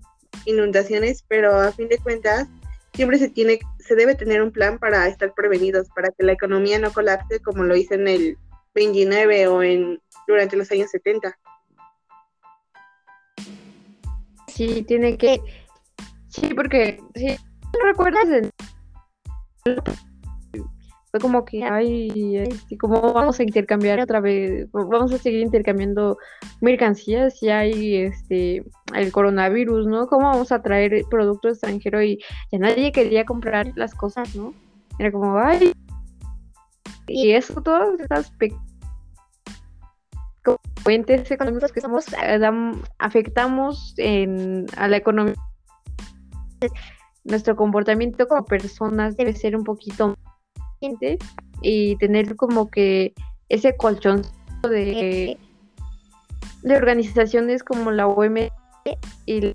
inundaciones, 0.45 1.25
pero 1.27 1.55
a 1.59 1.71
fin 1.71 1.89
de 1.89 1.97
cuentas 1.97 2.47
siempre 2.93 3.17
se 3.17 3.29
tiene, 3.29 3.59
se 3.79 3.95
debe 3.95 4.15
tener 4.15 4.41
un 4.41 4.51
plan 4.51 4.79
para 4.79 5.07
estar 5.07 5.33
prevenidos, 5.33 5.89
para 5.95 6.09
que 6.09 6.23
la 6.23 6.33
economía 6.33 6.79
no 6.79 6.93
colapse 6.93 7.39
como 7.39 7.63
lo 7.63 7.75
hizo 7.75 7.95
en 7.95 8.07
el 8.07 8.37
29 8.75 9.47
o 9.47 9.63
en 9.63 10.01
durante 10.27 10.55
los 10.55 10.71
años 10.71 10.91
70. 10.91 11.37
Sí, 14.47 14.83
tiene 14.83 15.17
que, 15.17 15.41
sí, 16.27 16.53
porque 16.53 17.01
sí, 17.15 17.35
recuerdas 17.81 18.27
fue 21.13 21.19
como 21.19 21.45
que, 21.45 21.63
ay, 21.63 22.43
¿cómo 22.79 23.13
vamos 23.13 23.39
a 23.39 23.43
intercambiar 23.43 23.99
otra 23.99 24.19
vez? 24.19 24.67
Vamos 24.71 25.13
a 25.13 25.19
seguir 25.19 25.41
intercambiando 25.41 26.17
mercancías 26.59 27.37
si 27.37 27.49
hay 27.49 27.97
este 27.97 28.63
el 28.95 29.11
coronavirus, 29.11 29.85
¿no? 29.85 30.07
¿Cómo 30.07 30.27
vamos 30.27 30.51
a 30.51 30.63
traer 30.63 31.03
producto 31.11 31.49
extranjero 31.49 32.01
y 32.01 32.17
ya 32.51 32.57
nadie 32.57 32.91
quería 32.91 33.25
comprar 33.25 33.71
las 33.75 33.93
cosas, 33.93 34.35
¿no? 34.35 34.55
Era 34.97 35.11
como, 35.11 35.37
ay, 35.37 35.73
y 37.07 37.31
eso, 37.33 37.61
todas 37.61 37.99
esas 37.99 38.33
fuentes 40.83 41.29
económicos 41.29 41.71
que 41.71 41.81
somos, 41.81 42.11
eh, 42.13 42.39
afectamos 42.97 43.93
en, 43.97 44.65
a 44.77 44.87
la 44.87 44.97
economía. 44.97 45.35
Nuestro 47.23 47.55
comportamiento 47.55 48.27
como 48.27 48.45
personas 48.45 49.15
debe 49.17 49.33
ser 49.33 49.55
un 49.55 49.63
poquito 49.63 50.15
y 51.61 51.95
tener 51.97 52.35
como 52.35 52.69
que 52.69 53.13
ese 53.49 53.77
colchón 53.77 54.23
de, 54.63 55.37
de 56.63 56.75
organizaciones 56.75 57.63
como 57.63 57.91
la 57.91 58.07
OMS 58.07 58.51
y 59.25 59.53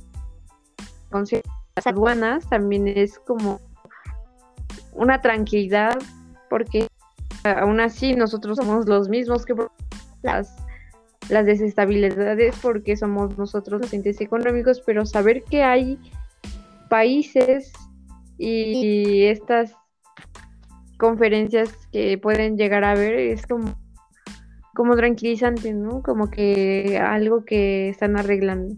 las 1.77 1.87
aduanas 1.87 2.49
también 2.49 2.89
es 2.89 3.19
como 3.19 3.61
una 4.93 5.21
tranquilidad 5.21 5.99
porque 6.51 6.89
aún 7.45 7.81
así 7.81 8.15
nosotros 8.15 8.57
somos 8.57 8.87
los 8.87 9.09
mismos 9.09 9.45
que 9.45 9.55
las, 10.23 10.57
las 11.29 11.47
desestabilidades 11.47 12.57
porque 12.61 12.97
somos 12.97 13.37
nosotros 13.39 13.81
los 13.81 13.93
entes 13.93 14.21
económicos, 14.21 14.83
pero 14.85 15.07
saber 15.07 15.45
que 15.45 15.63
hay 15.63 15.99
países 16.89 17.73
y 18.39 19.25
estas 19.25 19.73
conferencias 20.99 21.71
que 21.93 22.19
pueden 22.19 22.57
llegar 22.57 22.85
a 22.85 22.95
ver 22.95 23.15
es 23.15 23.47
como, 23.47 23.79
como 24.75 24.97
tranquilizante, 24.97 25.73
¿no? 25.73 26.03
Como 26.03 26.31
que 26.31 26.99
algo 26.99 27.45
que 27.45 27.89
están 27.89 28.19
arreglando. 28.19 28.77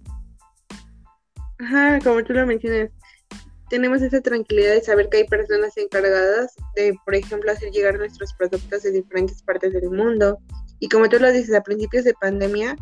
Ajá, 1.59 1.99
como 2.03 2.23
tú 2.25 2.33
lo 2.33 2.47
mencionas, 2.47 2.91
tenemos 3.69 4.03
esa 4.03 4.21
tranquilidad 4.21 4.75
de 4.75 4.83
saber 4.83 5.09
que 5.09 5.19
hay 5.19 5.25
personas 5.25 5.77
encargadas 5.77 6.55
de, 6.75 6.95
por 7.05 7.15
ejemplo, 7.15 7.53
hacer 7.53 7.71
llegar 7.71 7.99
nuestros 7.99 8.33
productos 8.35 8.83
de 8.83 8.93
diferentes 8.93 9.43
partes 9.43 9.73
del 9.73 9.91
mundo. 9.91 10.39
Y 10.81 10.89
como 10.89 11.09
tú 11.09 11.19
lo 11.19 11.31
dices, 11.31 11.55
a 11.55 11.63
principios 11.63 12.05
de 12.05 12.15
pandemia 12.15 12.77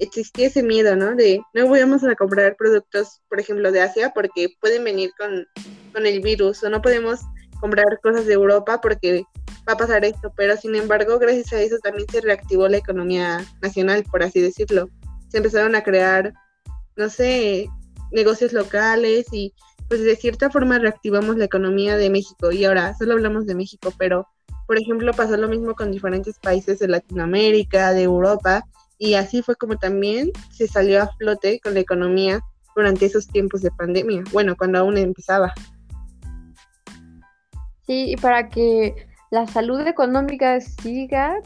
existía 0.00 0.48
ese 0.48 0.62
miedo, 0.62 0.96
¿no? 0.96 1.14
De 1.14 1.42
no 1.54 1.68
vamos 1.68 2.02
a 2.04 2.16
comprar 2.16 2.56
productos, 2.56 3.20
por 3.28 3.38
ejemplo, 3.38 3.70
de 3.70 3.82
Asia 3.82 4.10
porque 4.14 4.48
pueden 4.60 4.82
venir 4.82 5.12
con, 5.18 5.46
con 5.92 6.06
el 6.06 6.20
virus 6.20 6.62
o 6.64 6.70
no 6.70 6.82
podemos 6.82 7.20
comprar 7.60 8.00
cosas 8.02 8.26
de 8.26 8.32
Europa 8.32 8.80
porque 8.80 9.24
va 9.68 9.74
a 9.74 9.76
pasar 9.76 10.04
esto, 10.04 10.32
pero 10.36 10.56
sin 10.56 10.74
embargo, 10.74 11.18
gracias 11.18 11.52
a 11.52 11.60
eso 11.60 11.76
también 11.82 12.08
se 12.10 12.22
reactivó 12.22 12.66
la 12.68 12.78
economía 12.78 13.44
nacional, 13.62 14.04
por 14.10 14.22
así 14.22 14.40
decirlo. 14.40 14.88
Se 15.28 15.36
empezaron 15.36 15.74
a 15.74 15.82
crear, 15.82 16.32
no 16.96 17.10
sé, 17.10 17.68
negocios 18.10 18.52
locales 18.52 19.26
y 19.32 19.52
pues 19.88 20.02
de 20.02 20.16
cierta 20.16 20.50
forma 20.50 20.78
reactivamos 20.78 21.36
la 21.36 21.44
economía 21.44 21.96
de 21.96 22.10
México 22.10 22.50
y 22.52 22.64
ahora 22.64 22.94
solo 22.96 23.12
hablamos 23.12 23.46
de 23.46 23.54
México, 23.54 23.92
pero 23.98 24.26
por 24.66 24.78
ejemplo 24.78 25.12
pasó 25.12 25.36
lo 25.36 25.48
mismo 25.48 25.74
con 25.74 25.90
diferentes 25.90 26.38
países 26.38 26.78
de 26.78 26.88
Latinoamérica, 26.88 27.92
de 27.92 28.02
Europa 28.02 28.64
y 29.00 29.14
así 29.14 29.40
fue 29.40 29.56
como 29.56 29.78
también 29.78 30.30
se 30.52 30.68
salió 30.68 31.02
a 31.02 31.08
flote 31.16 31.58
con 31.58 31.72
la 31.72 31.80
economía 31.80 32.40
durante 32.76 33.06
esos 33.06 33.26
tiempos 33.26 33.62
de 33.62 33.70
pandemia, 33.70 34.22
bueno, 34.30 34.54
cuando 34.56 34.78
aún 34.78 34.98
empezaba. 34.98 35.54
Sí, 37.86 38.12
y 38.12 38.16
para 38.16 38.50
que 38.50 39.08
la 39.30 39.46
salud 39.46 39.80
económica 39.86 40.60
siga, 40.60 41.36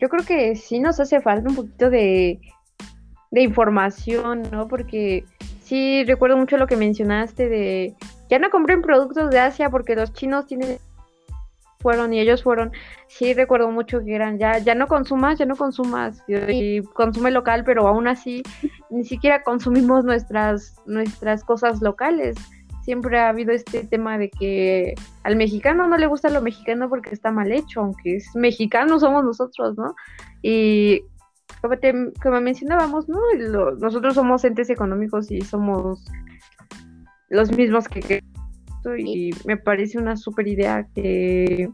yo 0.00 0.08
creo 0.08 0.24
que 0.24 0.54
sí 0.54 0.78
nos 0.78 1.00
hace 1.00 1.20
falta 1.20 1.50
un 1.50 1.56
poquito 1.56 1.90
de, 1.90 2.40
información, 3.32 4.42
¿no? 4.52 4.68
Porque 4.68 5.24
sí 5.64 6.04
recuerdo 6.04 6.36
mucho 6.36 6.58
lo 6.58 6.68
que 6.68 6.76
mencionaste 6.76 7.48
de 7.48 7.94
ya 8.28 8.38
no 8.38 8.50
compren 8.50 8.82
productos 8.82 9.30
de 9.30 9.40
Asia 9.40 9.68
porque 9.68 9.96
los 9.96 10.12
chinos 10.12 10.46
tienen 10.46 10.78
fueron 11.80 12.12
y 12.12 12.20
ellos 12.20 12.42
fueron, 12.42 12.72
sí 13.08 13.34
recuerdo 13.34 13.70
mucho 13.70 14.04
que 14.04 14.14
eran 14.14 14.38
ya, 14.38 14.58
ya 14.58 14.74
no 14.74 14.86
consumas, 14.86 15.38
ya 15.38 15.46
no 15.46 15.56
consumas, 15.56 16.22
y 16.28 16.82
consume 16.82 17.30
local, 17.30 17.64
pero 17.64 17.86
aún 17.88 18.06
así 18.06 18.42
ni 18.90 19.04
siquiera 19.04 19.42
consumimos 19.42 20.04
nuestras, 20.04 20.76
nuestras 20.86 21.44
cosas 21.44 21.80
locales 21.80 22.36
siempre 22.82 23.18
ha 23.18 23.28
habido 23.28 23.52
este 23.52 23.84
tema 23.84 24.18
de 24.18 24.30
que 24.30 24.94
al 25.22 25.36
mexicano 25.36 25.86
no 25.86 25.96
le 25.96 26.06
gusta 26.06 26.30
lo 26.30 26.40
mexicano 26.40 26.88
porque 26.88 27.10
está 27.10 27.30
mal 27.30 27.52
hecho, 27.52 27.80
aunque 27.80 28.16
es 28.16 28.34
mexicano 28.34 28.98
somos 28.98 29.24
nosotros, 29.24 29.76
¿no? 29.76 29.94
Y 30.42 31.02
como, 32.22 32.40
mencionábamos, 32.40 33.08
¿no? 33.08 33.20
nosotros 33.78 34.14
somos 34.14 34.44
entes 34.44 34.70
económicos 34.70 35.30
y 35.30 35.40
somos 35.42 36.04
los 37.28 37.52
mismos 37.52 37.86
que, 37.86 38.22
y 38.98 39.30
me 39.44 39.56
parece 39.56 39.98
una 39.98 40.16
super 40.16 40.46
idea 40.48 40.86
que, 40.94 41.68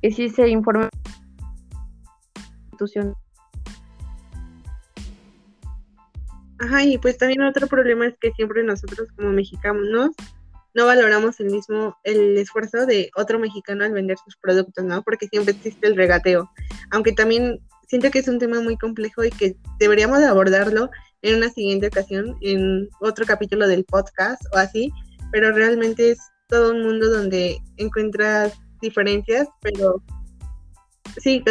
que 0.00 0.10
sí 0.12 0.28
se 0.28 0.48
informe 0.48 0.88
institución 2.70 3.14
Ajá, 6.58 6.84
y 6.84 6.96
pues 6.98 7.18
también 7.18 7.42
otro 7.42 7.66
problema 7.66 8.06
es 8.06 8.14
que 8.20 8.30
siempre 8.32 8.62
nosotros 8.62 9.08
como 9.16 9.30
mexicanos 9.30 9.84
¿no? 10.74 10.86
valoramos 10.86 11.40
el 11.40 11.50
mismo, 11.50 11.96
el 12.04 12.38
esfuerzo 12.38 12.86
de 12.86 13.10
otro 13.16 13.40
mexicano 13.40 13.84
al 13.84 13.92
vender 13.92 14.16
sus 14.24 14.36
productos, 14.36 14.84
¿no? 14.84 15.02
Porque 15.02 15.26
siempre 15.26 15.54
existe 15.54 15.88
el 15.88 15.96
regateo. 15.96 16.48
Aunque 16.92 17.12
también 17.12 17.58
siento 17.88 18.10
que 18.10 18.20
es 18.20 18.28
un 18.28 18.38
tema 18.38 18.60
muy 18.60 18.76
complejo 18.76 19.24
y 19.24 19.30
que 19.30 19.56
deberíamos 19.80 20.22
abordarlo 20.22 20.88
en 21.22 21.36
una 21.36 21.50
siguiente 21.50 21.88
ocasión, 21.88 22.36
en 22.40 22.88
otro 23.00 23.26
capítulo 23.26 23.66
del 23.66 23.84
podcast 23.84 24.42
o 24.54 24.56
así, 24.56 24.92
pero 25.32 25.52
realmente 25.52 26.12
es 26.12 26.18
todo 26.52 26.72
un 26.72 26.82
mundo 26.82 27.10
donde 27.10 27.58
encuentras 27.78 28.60
diferencias, 28.82 29.48
pero 29.62 30.02
sí, 31.18 31.42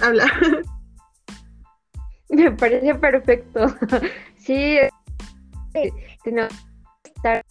habla. 0.00 0.24
Me 2.30 2.50
parece 2.52 2.94
perfecto. 2.94 3.66
Sí, 4.36 4.76
tenemos 6.22 6.52
que 7.02 7.10
estar 7.16 7.42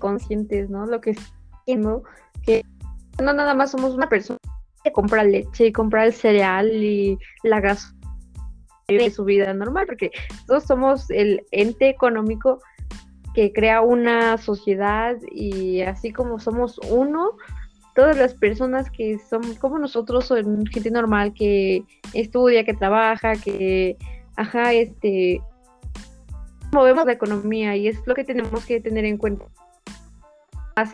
conscientes, 0.00 0.68
¿no? 0.68 0.84
Lo 0.84 1.00
que 1.00 1.14
haciendo, 1.52 2.02
que 2.44 2.64
no 3.22 3.32
nada 3.32 3.54
más 3.54 3.70
somos 3.70 3.94
una 3.94 4.08
persona 4.08 4.40
que 4.82 4.90
compra 4.90 5.22
leche 5.22 5.66
y 5.66 5.72
compra 5.72 6.06
el 6.06 6.12
cereal 6.12 6.68
y 6.72 7.16
la 7.44 7.60
gas 7.60 7.94
de 8.88 9.10
su 9.10 9.24
vida 9.24 9.54
normal, 9.54 9.86
porque 9.86 10.10
todos 10.48 10.64
somos 10.64 11.08
el 11.10 11.46
ente 11.52 11.88
económico 11.88 12.60
que 13.34 13.52
crea 13.52 13.80
una 13.80 14.38
sociedad 14.38 15.16
y 15.30 15.82
así 15.82 16.12
como 16.12 16.40
somos 16.40 16.78
uno, 16.90 17.32
todas 17.94 18.16
las 18.16 18.34
personas 18.34 18.90
que 18.90 19.18
son 19.18 19.54
como 19.56 19.78
nosotros, 19.78 20.26
son 20.26 20.66
gente 20.66 20.90
normal 20.90 21.32
que 21.34 21.84
estudia, 22.14 22.64
que 22.64 22.74
trabaja, 22.74 23.34
que, 23.36 23.96
ajá, 24.36 24.72
este, 24.72 25.40
movemos 26.72 27.06
la 27.06 27.12
economía 27.12 27.76
y 27.76 27.88
es 27.88 27.98
lo 28.06 28.14
que 28.14 28.24
tenemos 28.24 28.64
que 28.64 28.80
tener 28.80 29.04
en 29.04 29.16
cuenta 29.16 29.46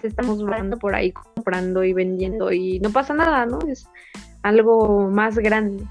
estamos 0.02 0.42
volando 0.42 0.78
por 0.78 0.94
ahí 0.94 1.12
comprando 1.12 1.84
y 1.84 1.92
vendiendo 1.92 2.52
y 2.52 2.80
no 2.80 2.90
pasa 2.90 3.14
nada, 3.14 3.46
¿no? 3.46 3.58
Es 3.68 3.88
algo 4.42 5.10
más 5.10 5.36
grande. 5.38 5.84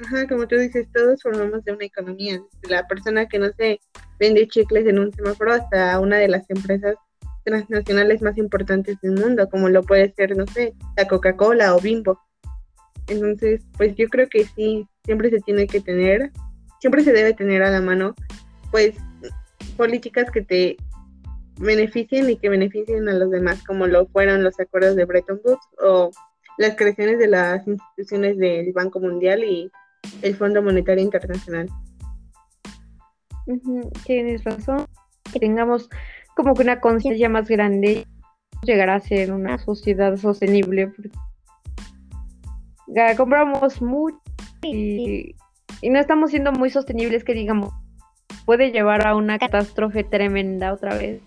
Ajá, 0.00 0.26
como 0.26 0.48
tú 0.48 0.56
dices, 0.56 0.88
todos 0.92 1.22
formamos 1.22 1.64
de 1.64 1.72
una 1.72 1.84
economía. 1.84 2.42
La 2.68 2.86
persona 2.86 3.26
que 3.26 3.38
no 3.38 3.52
se 3.52 3.80
vende 4.18 4.48
chicles 4.48 4.86
en 4.86 4.98
un 4.98 5.12
semáforo 5.12 5.52
hasta 5.52 5.98
una 6.00 6.18
de 6.18 6.28
las 6.28 6.48
empresas 6.50 6.96
transnacionales 7.44 8.22
más 8.22 8.36
importantes 8.38 9.00
del 9.00 9.12
mundo, 9.12 9.48
como 9.48 9.68
lo 9.68 9.82
puede 9.82 10.12
ser, 10.14 10.36
no 10.36 10.46
sé, 10.46 10.74
la 10.96 11.06
Coca-Cola 11.06 11.76
o 11.76 11.80
Bimbo. 11.80 12.18
Entonces, 13.06 13.62
pues 13.76 13.94
yo 13.96 14.08
creo 14.08 14.28
que 14.28 14.44
sí, 14.44 14.88
siempre 15.04 15.30
se 15.30 15.40
tiene 15.40 15.66
que 15.66 15.80
tener, 15.80 16.32
siempre 16.80 17.04
se 17.04 17.12
debe 17.12 17.34
tener 17.34 17.62
a 17.62 17.70
la 17.70 17.80
mano, 17.80 18.14
pues, 18.70 18.96
políticas 19.76 20.30
que 20.30 20.42
te 20.42 20.76
beneficien 21.60 22.28
y 22.30 22.36
que 22.36 22.48
beneficien 22.48 23.08
a 23.08 23.12
los 23.12 23.30
demás, 23.30 23.62
como 23.64 23.86
lo 23.86 24.06
fueron 24.06 24.42
los 24.42 24.58
acuerdos 24.58 24.96
de 24.96 25.04
Bretton 25.04 25.40
Woods 25.44 25.66
o 25.78 26.10
las 26.58 26.76
creaciones 26.76 27.18
de 27.18 27.28
las 27.28 27.66
instituciones 27.66 28.38
del 28.38 28.72
Banco 28.72 29.00
Mundial 29.00 29.44
y 29.44 29.70
el 30.22 30.34
Fondo 30.36 30.62
Monetario 30.62 31.02
Internacional. 31.02 31.68
tienes 34.04 34.44
razón, 34.44 34.86
que 35.32 35.40
tengamos 35.40 35.88
como 36.36 36.54
que 36.54 36.62
una 36.62 36.80
conciencia 36.80 37.28
más 37.28 37.48
grande 37.48 38.06
llegar 38.62 38.90
a 38.90 39.00
ser 39.00 39.32
una 39.32 39.58
sociedad 39.58 40.16
sostenible. 40.16 40.92
compramos 43.16 43.82
mucho 43.82 44.18
y, 44.62 45.36
y 45.80 45.90
no 45.90 45.98
estamos 45.98 46.30
siendo 46.30 46.52
muy 46.52 46.70
sostenibles 46.70 47.24
que 47.24 47.34
digamos 47.34 47.72
puede 48.44 48.70
llevar 48.70 49.06
a 49.06 49.16
una 49.16 49.38
catástrofe 49.38 50.04
tremenda 50.04 50.72
otra 50.72 50.96
vez 50.96 51.20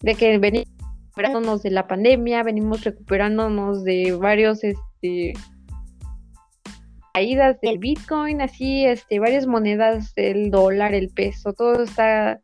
de 0.00 0.14
que 0.14 0.38
venimos 0.38 0.68
recuperándonos 1.16 1.62
de 1.62 1.70
la 1.70 1.86
pandemia, 1.86 2.42
venimos 2.42 2.84
recuperándonos 2.84 3.84
de 3.84 4.16
varios 4.20 4.62
este 4.62 5.32
caídas 7.16 7.58
del 7.62 7.78
Bitcoin, 7.78 8.42
así 8.42 8.84
este 8.84 9.18
varias 9.18 9.46
monedas, 9.46 10.12
el 10.16 10.50
dólar, 10.50 10.92
el 10.92 11.08
peso, 11.08 11.54
todo 11.54 11.82
está 11.82 12.42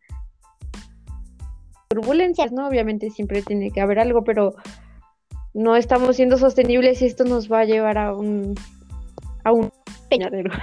turbulencias, 1.90 2.52
¿no? 2.52 2.68
Obviamente 2.68 3.10
siempre 3.10 3.42
tiene 3.42 3.70
que 3.70 3.82
haber 3.82 3.98
algo, 3.98 4.24
pero 4.24 4.54
no 5.52 5.76
estamos 5.76 6.16
siendo 6.16 6.38
sostenibles 6.38 7.02
y 7.02 7.04
esto 7.04 7.24
nos 7.24 7.52
va 7.52 7.60
a 7.60 7.64
llevar 7.66 7.98
a 7.98 8.14
un 8.14 8.54
a 9.44 9.52
un 9.52 9.70
peñadero. 10.08 10.50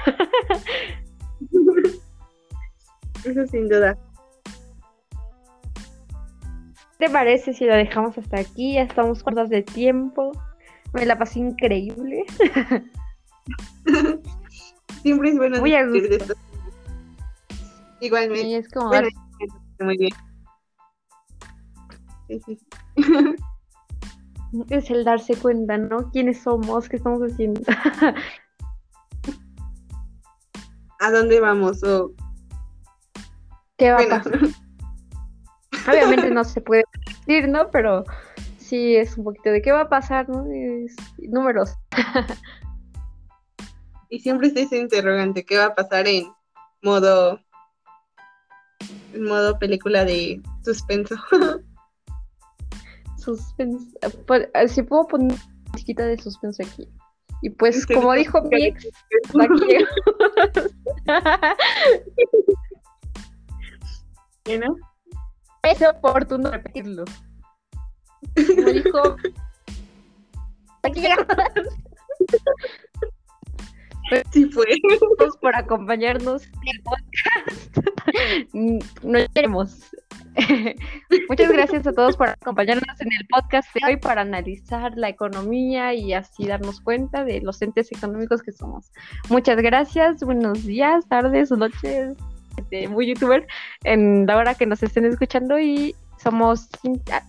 Eso 3.24 3.46
sin 3.46 3.70
duda. 3.70 3.96
¿Te 6.98 7.12
parece 7.12 7.54
si 7.54 7.66
lo 7.66 7.76
dejamos 7.76 8.18
hasta 8.18 8.40
aquí? 8.40 8.74
Ya 8.74 8.82
estamos 8.82 9.22
cortas 9.22 9.52
de 9.52 9.62
tiempo. 9.62 10.32
Me 10.94 11.06
la 11.06 11.16
pasé 11.16 11.42
increíble. 11.42 12.26
Siempre 15.02 15.30
es 15.30 15.38
bueno 15.38 15.60
Muy 15.60 15.74
a 15.74 15.86
discutir 15.86 16.10
de 16.10 16.18
gusto. 16.18 16.34
esto. 16.34 16.50
Igualmente. 18.02 18.58
Es 18.58 18.70
como 18.70 18.88
Bueno, 18.90 19.08
muy 19.80 19.98
bien. 19.98 20.12
Sí, 22.28 22.42
sí. 22.46 22.60
es 24.70 24.90
el 24.90 25.04
darse 25.04 25.36
cuenta, 25.36 25.78
¿no? 25.78 26.10
¿Quiénes 26.12 26.42
somos? 26.42 26.90
¿Qué 26.90 26.98
estamos 26.98 27.22
haciendo? 27.22 27.62
¿A 31.00 31.12
dónde 31.12 31.40
vamos? 31.40 31.82
O, 31.84 32.12
¿Qué 33.78 33.92
va 33.92 34.00
a 34.00 34.06
bueno, 34.06 34.22
pasar? 34.24 34.40
Obviamente 35.88 36.30
no 36.30 36.44
se 36.44 36.60
puede 36.60 36.84
decir, 37.06 37.48
¿no? 37.48 37.72
Pero 37.72 38.04
sí 38.58 38.98
es 38.98 39.18
un 39.18 39.24
poquito 39.24 39.50
de 39.50 39.62
qué 39.62 39.72
va 39.72 39.82
a 39.82 39.90
pasar, 39.90 40.28
¿no? 40.28 40.46
Es 40.52 40.96
números. 41.18 41.74
Y 44.10 44.20
siempre 44.20 44.48
está 44.48 44.62
ese 44.62 44.78
interrogante, 44.78 45.46
¿qué 45.46 45.58
va 45.58 45.66
a 45.66 45.76
pasar 45.76 46.08
en 46.08 46.32
modo 46.82 47.40
en 49.14 49.24
modo 49.24 49.60
película 49.60 50.06
de 50.06 50.42
suspenso? 50.64 51.16
Suspenso. 53.18 53.98
Pues, 54.26 54.48
Si 54.68 54.82
puedo 54.84 55.08
poner 55.08 55.34
una 55.34 55.76
chiquita 55.76 56.06
de 56.06 56.18
suspenso 56.18 56.64
aquí. 56.64 56.88
Y 57.42 57.50
pues, 57.52 57.84
Sí, 57.84 57.94
como 57.94 58.14
dijo 58.14 58.42
mi 58.44 58.66
ex. 58.66 58.88
¿no? 64.60 64.76
es 65.64 65.82
oportuno 65.88 66.50
repetirlo. 66.50 67.06
Como 68.36 68.70
dijo, 68.70 69.16
hasta 70.76 70.84
aquí 70.88 71.02
llegamos. 71.02 71.28
Sí 74.32 74.46
fue. 74.46 74.66
Por 75.42 75.56
acompañarnos 75.56 76.44
en 76.44 76.68
el 76.74 76.82
podcast. 76.84 77.78
No 79.04 79.20
queremos. 79.34 79.92
Muchas 81.30 81.52
gracias 81.52 81.88
a 81.88 81.94
todos 81.94 82.18
por 82.18 82.30
acompañarnos 82.30 83.00
en 83.02 83.08
el 83.12 83.28
podcast 83.28 83.70
de 83.74 83.82
hoy 83.88 83.98
para 83.98 84.22
analizar 84.22 84.94
la 84.96 85.10
economía 85.10 85.94
y 85.94 86.14
así 86.14 86.48
darnos 86.48 86.82
cuenta 86.82 87.24
de 87.24 87.42
los 87.42 87.62
entes 87.62 87.92
económicos 87.92 88.42
que 88.42 88.52
somos. 88.52 88.92
Muchas 89.30 89.58
gracias, 89.58 90.24
buenos 90.24 90.66
días, 90.66 91.08
tardes 91.08 91.52
noches, 91.52 92.16
este, 92.58 92.88
muy 92.88 93.08
youtuber, 93.08 93.48
en 93.84 94.26
la 94.26 94.38
hora 94.38 94.56
que 94.56 94.66
nos 94.66 94.82
estén 94.84 95.06
escuchando 95.06 95.60
y 95.60 95.96
somos 96.18 96.70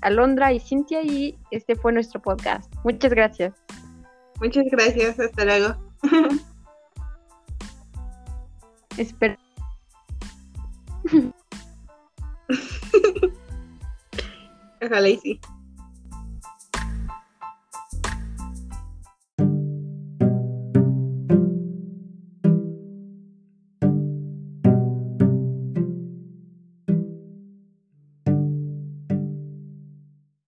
Alondra 0.03 0.53
y 0.53 0.61
Cintia 0.61 1.03
y 1.03 1.37
este 1.51 1.77
fue 1.77 1.93
nuestro 1.93 2.21
podcast. 2.21 2.73
Muchas 2.85 3.13
gracias. 3.13 3.55
Muchas 4.41 4.65
gracias, 4.71 5.21
hasta 5.21 5.45
luego. 5.45 5.77
Espero. 8.97 9.37
Ojalá 14.83 15.09
y 15.09 15.17
sí. 15.19 15.41